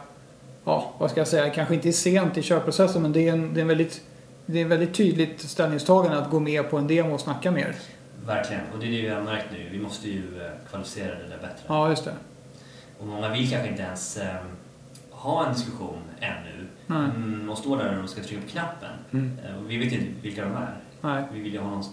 ja, 0.66 0.92
vad 0.98 1.12
ska 1.12 1.20
jag 1.20 1.28
säga, 1.28 1.50
kanske 1.50 1.76
inte 1.76 1.88
är 1.88 1.92
sent 1.92 2.38
i 2.38 2.42
köpprocessen 2.42 3.02
men 3.02 3.12
det 3.14 3.28
är 3.30 3.34
en, 3.34 3.54
det 3.54 3.60
är 3.60 3.62
en 3.62 3.68
väldigt, 3.68 4.02
det 4.46 4.58
är 4.60 4.64
en 4.64 4.70
väldigt 4.70 4.94
tydligt 4.94 5.42
ställningstagande 5.42 6.18
att 6.18 6.30
gå 6.30 6.40
med 6.40 6.70
på 6.70 6.78
en 6.78 6.88
demo 6.88 7.14
och 7.14 7.22
snacka 7.22 7.52
mer. 7.52 7.76
Verkligen. 8.26 8.62
Och 8.74 8.80
det 8.80 8.86
är 8.86 8.92
det 8.92 9.02
vi 9.02 9.10
har 9.10 9.22
märkt 9.22 9.46
nu. 9.52 9.70
Vi 9.72 9.80
måste 9.80 10.10
ju 10.10 10.42
eh, 10.42 10.52
kvalificera 10.70 11.16
det 11.16 11.28
där 11.28 11.38
bättre. 11.42 11.64
Ja, 11.68 11.90
just 11.90 12.06
det. 12.06 12.14
Och 13.00 13.08
många 13.08 13.30
vill 13.30 13.50
kanske 13.50 13.70
inte 13.70 13.82
ens 13.84 14.18
eh, 14.18 14.36
ha 15.12 15.46
en 15.46 15.54
diskussion 15.54 16.00
ännu. 16.20 16.68
Nej. 16.88 17.10
Mm, 17.16 17.50
och 17.50 17.58
står 17.58 17.78
där 17.78 18.04
och 18.04 18.10
ska 18.10 18.22
trycka 18.24 18.42
på 18.42 18.48
knappen. 18.50 18.90
Mm. 19.12 19.32
Eh, 19.46 19.56
och 19.64 19.72
vi 19.72 19.78
vet 19.78 19.94
inte 19.94 20.06
vilka 20.22 20.42
de 20.42 20.52
är. 20.56 20.76
Nej, 21.02 21.24
Vi 21.34 21.40
vill 21.40 21.54
ju 21.54 21.60
ha 21.60 21.70
någon 21.70 21.84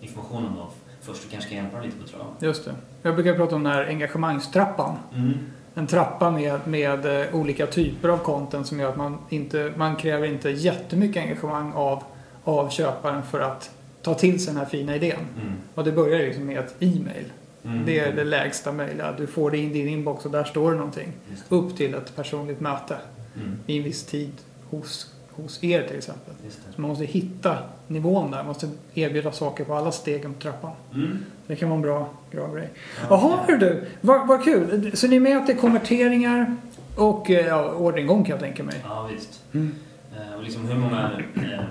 information 0.00 0.46
om 0.46 0.56
dem 0.56 0.68
först 1.00 1.24
och 1.24 1.30
kanske 1.30 1.50
kan 1.50 1.58
hjälpa 1.58 1.76
dem 1.76 1.86
lite 1.86 1.96
på 2.02 2.08
traven. 2.08 2.26
just 2.40 2.64
det. 2.64 2.74
Jag 3.02 3.14
brukar 3.14 3.34
prata 3.34 3.56
om 3.56 3.62
den 3.64 3.72
här 3.72 3.86
engagemangstrappan. 3.86 4.96
Mm. 5.14 5.34
En 5.74 5.86
trappa 5.86 6.30
med, 6.30 6.60
med 6.64 7.20
eh, 7.20 7.34
olika 7.34 7.66
typer 7.66 8.08
av 8.08 8.18
content 8.18 8.66
som 8.66 8.80
gör 8.80 8.88
att 8.88 8.96
man 8.96 9.18
inte, 9.28 9.72
man 9.76 9.96
kräver 9.96 10.26
inte 10.26 10.50
jättemycket 10.50 11.22
engagemang 11.22 11.72
av, 11.72 12.02
av 12.44 12.68
köparen 12.68 13.22
för 13.22 13.40
att 13.40 13.70
ta 14.02 14.14
till 14.14 14.44
sig 14.44 14.52
den 14.54 14.62
här 14.62 14.68
fina 14.70 14.96
idén. 14.96 15.26
Mm. 15.40 15.52
Och 15.74 15.84
det 15.84 15.92
börjar 15.92 16.18
liksom 16.18 16.46
med 16.46 16.58
ett 16.58 16.74
e-mail. 16.80 17.24
Mm. 17.64 17.86
Det 17.86 17.98
är 17.98 18.12
det 18.12 18.24
lägsta 18.24 18.72
möjliga. 18.72 19.12
Du 19.12 19.26
får 19.26 19.50
det 19.50 19.58
in 19.58 19.70
i 19.70 19.72
din 19.72 19.88
inbox 19.88 20.24
och 20.24 20.30
där 20.30 20.44
står 20.44 20.70
det 20.70 20.76
någonting. 20.76 21.12
Upp 21.48 21.76
till 21.76 21.94
ett 21.94 22.16
personligt 22.16 22.60
möte 22.60 22.96
Mm. 23.36 23.58
i 23.66 23.78
en 23.78 23.84
viss 23.84 24.04
tid 24.04 24.32
hos, 24.70 25.14
hos 25.42 25.64
er 25.64 25.82
till 25.88 25.96
exempel. 25.96 26.34
Så 26.74 26.80
man 26.80 26.88
måste 26.88 27.04
hitta 27.04 27.58
nivån 27.86 28.30
där. 28.30 28.36
Man 28.38 28.46
måste 28.46 28.68
erbjuda 28.94 29.32
saker 29.32 29.64
på 29.64 29.74
alla 29.74 29.92
stegen 29.92 30.34
på 30.34 30.40
trappan. 30.40 30.72
Mm. 30.94 31.24
Det 31.46 31.56
kan 31.56 31.68
vara 31.68 31.76
en 31.76 31.82
bra, 31.82 32.08
bra 32.30 32.52
grej. 32.54 32.70
Ja. 33.00 33.06
Jaha, 33.10 33.38
hör 33.48 33.56
du. 33.56 33.84
Vad, 34.00 34.28
vad 34.28 34.44
kul. 34.44 34.90
Så 34.96 35.06
ni 35.06 35.20
mäter 35.20 35.54
konverteringar 35.54 36.56
och 36.96 37.30
eh, 37.30 37.46
ja, 37.46 37.72
orderingång 37.74 38.24
kan 38.24 38.30
jag 38.30 38.40
tänka 38.40 38.62
mig. 38.62 38.74
Ja, 38.84 39.08
visst. 39.14 39.42
Mm. 39.52 39.74
Eh, 40.16 40.36
och 40.36 40.42
liksom 40.42 40.68
hur 40.68 40.74
många 40.78 41.10
eh, 41.34 41.64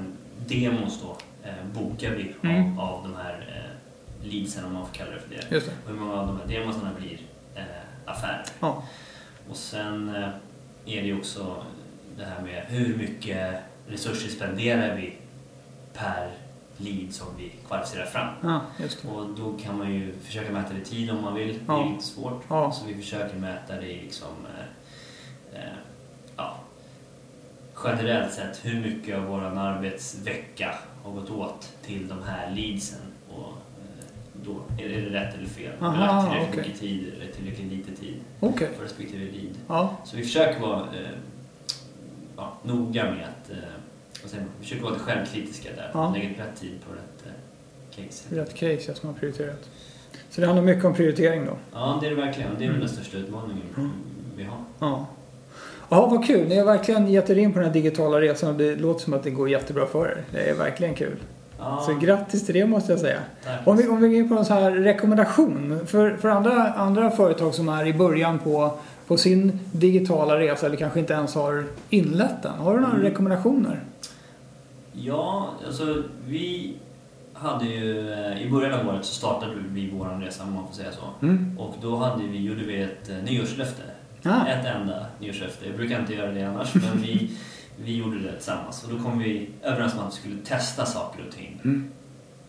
demos 0.48 1.02
då 1.02 1.18
eh, 1.50 1.54
bokar 1.74 2.12
vi 2.12 2.36
Mm. 2.50 2.80
av, 2.80 2.90
av 2.96 3.04
de 3.04 3.16
här 3.16 3.34
eh, 3.56 4.28
leadsen 4.32 4.66
om 4.66 4.74
man 4.74 4.86
får 4.88 4.94
kalla 4.94 5.12
det 5.12 5.20
för 5.20 5.30
det. 5.30 5.56
Just 5.56 5.68
det. 5.68 5.74
Och 5.86 5.92
hur 5.92 6.00
många 6.06 6.14
av 6.22 6.28
de 6.28 6.38
här 6.40 6.60
demosarna 6.60 6.90
blir 7.00 7.20
affärer. 8.06 8.46
Ja. 8.60 8.84
Och 9.50 9.56
sen 9.56 10.10
är 10.86 11.02
det 11.02 11.08
ju 11.08 11.18
också 11.18 11.56
det 12.18 12.26
här 12.26 12.42
med 12.42 12.64
hur 12.68 12.98
mycket 12.98 13.56
resurser 13.88 14.30
spenderar 14.30 14.96
vi 14.96 15.14
per 15.94 16.32
lead 16.78 17.14
som 17.14 17.28
vi 17.38 17.52
kvalificerar 17.68 18.06
fram. 18.06 18.34
ja, 18.44 18.62
det. 18.78 19.10
Och 19.10 19.28
då 19.38 19.58
kan 19.64 19.78
man 19.78 19.94
ju 19.94 20.14
försöka 20.24 20.52
mäta 20.52 20.74
det 20.74 20.80
i 20.82 20.86
tid 20.86 21.12
om 21.12 21.22
man 21.22 21.36
vill. 21.36 21.54
Det 21.54 21.60
Ja. 21.68 21.86
är 21.86 21.90
lite 21.92 22.04
svårt. 22.04 22.44
Ja. 22.50 22.72
Så 22.72 22.86
vi 22.88 22.94
försöker 22.96 23.36
mäta 23.38 23.76
det 23.76 23.88
i 23.92 24.02
liksom, 24.02 24.28
eh, 25.54 25.60
eh, 25.60 25.70
ja, 26.38 26.56
generellt 27.84 28.34
sett 28.34 28.66
hur 28.66 28.82
mycket 28.82 29.18
av 29.18 29.24
vår 29.24 29.42
arbetsvecka 29.42 30.76
har 31.04 31.12
gått 31.12 31.30
åt 31.32 31.74
till 31.86 32.08
de 32.08 32.24
här 32.24 32.52
leadsen. 32.56 33.00
Och, 33.30 33.48
eh, 33.48 34.06
då 34.44 34.62
är 34.84 34.90
det 34.90 34.96
rätt 35.10 35.34
eller 35.36 35.48
fel. 35.48 35.72
Har 35.80 35.92
vi 35.92 35.98
Aha, 35.98 36.22
lagt 36.22 36.32
tillräckligt 36.32 36.60
okej. 36.60 36.68
mycket 36.68 36.80
tid 36.80 37.14
eller 37.22 37.32
tillräckligt 37.32 37.72
lite 37.72 38.02
tid 38.02 38.16
Okej. 38.40 38.70
för 38.78 38.84
respektive 38.84 39.26
lead. 39.32 39.90
Så 40.06 40.18
vi 40.18 40.24
försöker 40.24 40.60
vara 40.60 40.80
eh, 40.80 41.10
noga 42.64 43.04
med 43.04 43.14
att 43.28 43.52
eh, 43.52 43.58
säger 44.30 44.44
man? 44.44 44.52
Vi 44.60 44.64
försöker 44.64 44.84
vara 44.84 44.94
lite 44.94 45.06
självkritiska 45.06 45.70
där. 45.76 45.90
Ja. 45.94 46.14
Lägga 46.14 46.30
rätt 46.30 46.60
tid 46.62 46.74
på 46.88 46.94
rätt 46.94 47.26
eh, 47.26 48.06
case. 48.06 48.36
rätt 48.36 48.54
case 48.56 49.00
som 49.00 49.10
har 49.10 49.16
prioriterat. 49.20 49.70
Så 50.30 50.42
det 50.42 50.48
handlar 50.48 50.64
mycket 50.66 50.86
om 50.86 50.94
prioritering 50.94 51.46
då. 51.46 51.52
Ja, 51.74 51.98
det 52.02 52.08
är 52.08 52.10
det 52.10 52.16
verkligen. 52.22 52.50
Det 52.58 52.64
är 52.64 52.68
Mm. 52.70 52.80
den 52.80 52.90
största 52.90 53.18
utmaningen 53.18 53.64
Mm. 53.78 53.92
vi 54.38 54.44
har. 54.44 54.58
Ja. 54.80 55.06
Ja, 55.90 56.08
vad 56.08 56.26
kul. 56.28 56.48
Ni 56.48 56.58
har 56.58 56.66
verkligen 56.66 57.08
gett 57.08 57.30
er 57.30 57.36
in 57.38 57.54
på 57.54 57.60
den 57.60 57.66
här 57.68 57.74
digitala 57.74 58.22
resan 58.22 58.50
och 58.50 58.56
det 58.56 58.76
låter 58.76 59.02
som 59.04 59.14
att 59.14 59.24
det 59.24 59.30
går 59.30 59.50
jättebra 59.50 59.86
för 59.86 60.06
er. 60.06 60.24
Det 60.32 60.50
är 60.50 60.54
verkligen 60.54 60.96
kul. 60.96 61.16
Ja, 61.60 61.84
Så 61.86 61.94
grattis 61.94 62.46
till 62.46 62.56
det 62.56 62.66
måste 62.66 62.92
jag 62.92 63.00
säga. 63.00 63.20
tack. 63.46 63.68
Om 63.68 63.78
vi, 63.78 63.88
om 63.88 64.02
vi 64.02 64.08
går 64.08 64.18
in 64.18 64.30
på 64.30 64.36
en 64.38 64.46
sån 64.46 64.58
här 64.58 64.72
rekommendation 64.72 65.80
för, 65.88 66.18
för 66.18 66.30
andra, 66.30 66.74
andra 66.74 67.12
företag 67.12 67.54
som 67.54 67.70
är 67.70 67.86
i 67.88 67.94
början 67.94 68.40
på, 68.40 68.78
på 69.10 69.18
sin 69.18 69.60
digitala 69.72 70.40
resa 70.40 70.66
eller 70.66 70.76
kanske 70.78 71.00
inte 71.00 71.14
ens 71.14 71.36
har 71.36 71.64
inlett 71.90 72.44
den. 72.44 72.54
Har 72.54 72.74
du 72.74 72.80
några 72.82 72.94
Mm. 72.94 73.06
rekommendationer? 73.06 73.84
Ja, 74.94 75.50
alltså 75.68 76.04
vi 76.28 76.74
hade 77.34 77.66
ju 77.66 78.14
eh, 78.14 78.42
i 78.42 78.50
början 78.50 78.80
av 78.80 78.88
året 78.88 79.06
så 79.06 79.14
startade 79.14 79.54
vi 79.70 79.90
vår 79.90 80.06
resa 80.26 80.44
om 80.44 80.54
man 80.54 80.68
får 80.68 80.74
säga 80.74 80.92
så. 80.92 81.26
Mm. 81.26 81.60
Och 81.60 81.76
då 81.82 81.96
hade 81.96 82.24
vi, 82.24 82.38
gjorde 82.38 82.64
vi 82.64 82.82
ett 82.82 83.10
eh, 83.10 83.16
nyårslöfte. 83.16 83.82
Ah. 84.24 84.46
Ett 84.48 84.66
enda 84.66 85.06
nyårslöfte. 85.20 85.66
Jag 85.68 85.76
brukar 85.78 86.00
inte 86.00 86.14
göra 86.14 86.32
det 86.32 86.44
annars 86.44 86.74
men 86.76 87.02
vi, 87.02 87.32
vi 87.84 87.98
gjorde 87.98 88.20
det 88.20 88.32
tillsammans. 88.34 88.84
Och 88.84 88.98
då 88.98 89.04
kom 89.04 89.20
vi 89.20 89.50
överens 89.64 89.94
om 89.94 90.00
att 90.00 90.14
vi 90.14 90.20
skulle 90.20 90.42
testa 90.46 90.86
saker 90.86 91.24
och 91.28 91.36
ting. 91.36 91.62
Mm. 91.64 91.90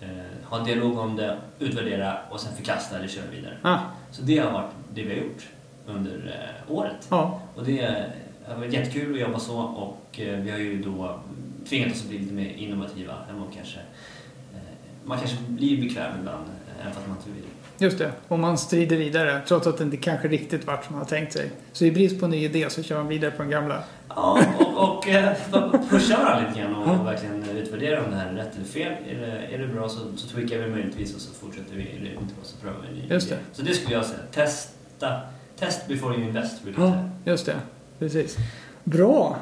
Eh, 0.01 0.09
ha 0.51 0.59
en 0.59 0.65
dialog 0.65 0.99
om 0.99 1.17
det, 1.17 1.39
utvärdera 1.59 2.17
och 2.31 2.41
sen 2.41 2.55
förkasta 2.57 2.99
eller 2.99 3.09
köra 3.09 3.25
vidare. 3.37 3.57
Ah, 3.63 3.79
Så 4.11 4.23
det 4.23 4.39
har 4.39 4.53
varit 4.53 4.71
det 4.95 5.03
vi 5.03 5.09
har 5.09 5.17
gjort 5.25 5.49
under 5.87 6.11
eh, 6.67 6.75
året. 6.75 7.07
ja, 7.11 7.41
Och 7.55 7.65
det 7.65 8.05
har 8.49 8.57
varit 8.57 8.73
jättekul 8.73 9.15
att 9.15 9.21
jobba 9.21 9.39
så 9.39 9.59
och 9.59 10.21
eh, 10.21 10.41
vi 10.41 10.51
har 10.51 10.59
ju 10.59 10.83
då 10.83 11.21
tvingat 11.69 11.93
oss 11.93 12.03
att 12.03 12.09
bli 12.09 12.19
lite 12.19 12.35
mer 12.35 12.51
innovativa 12.57 13.13
än 13.31 13.41
vad 13.41 13.55
kanske 13.55 13.79
eh, 14.55 14.61
man 15.05 15.19
kanske 15.19 15.37
blir 15.49 15.81
bekväm 15.83 16.13
ibland 16.21 16.45
även 16.81 16.93
fast 16.93 17.07
man 17.09 17.17
inte 17.17 17.31
vill. 17.31 17.45
just 17.79 17.99
det. 17.99 18.13
Om 18.29 18.41
man 18.41 18.59
strider 18.59 18.97
vidare 18.97 19.41
trots 19.49 19.67
att 19.67 19.79
det 19.79 19.85
inte 19.85 19.97
kanske 19.97 20.29
riktigt 20.29 20.67
vart 20.67 20.85
som 20.85 20.95
man 20.95 21.03
har 21.03 21.09
tänkt 21.09 21.33
sig. 21.33 21.51
Så 21.73 21.85
i 21.85 21.91
brist 21.93 22.19
på 22.21 22.25
en 22.25 22.31
ny 22.31 22.45
idé 22.45 22.71
så 22.71 22.83
kör 22.83 22.97
man 22.97 23.09
vidare 23.09 23.31
på 23.31 23.43
den 23.43 23.51
gamla. 23.51 23.83
Ja, 24.09 24.45
och, 24.77 24.97
och 24.97 25.05
pusha 25.91 26.17
varandra 26.23 26.49
lite 26.49 26.61
grann 26.61 26.75
och, 26.75 27.01
och 27.01 27.07
verkligen 27.07 27.49
utvärdera 27.57 28.05
om 28.05 28.11
det 28.11 28.17
här 28.17 28.27
är 28.31 28.35
rätt 28.35 28.55
eller 28.57 28.65
fel. 28.65 28.93
Är 29.09 29.21
det, 29.21 29.55
är 29.55 29.59
det 29.59 29.67
bra 29.67 29.89
så, 29.89 29.99
så 30.17 30.29
tweakar 30.29 30.59
vi 30.59 30.71
möjligtvis 30.71 31.15
och 31.15 31.21
så 31.21 31.35
fortsätter 31.35 31.77
vi. 31.77 31.83
Är 31.83 32.01
det 32.01 32.07
inte 32.07 32.35
bra 32.35 32.45
så 32.45 32.57
prövar 32.57 32.79
vi 32.83 32.89
en 32.89 32.95
ny 32.95 33.15
Just 33.15 33.27
idé. 33.27 33.37
det. 33.51 33.57
Så 33.57 33.63
det 33.63 33.75
skulle 33.75 33.95
jag 33.95 34.05
säga. 34.05 34.21
Testa. 34.33 35.21
Test 35.61 35.89
before 35.89 36.15
you 36.15 36.23
invest 36.25 36.63
brukar 36.65 36.83
jag 36.83 36.91
Ja, 36.91 36.95
säga. 36.95 37.11
just 37.25 37.47
det. 37.47 37.55
Precis. 37.99 38.37
Bra. 38.85 39.37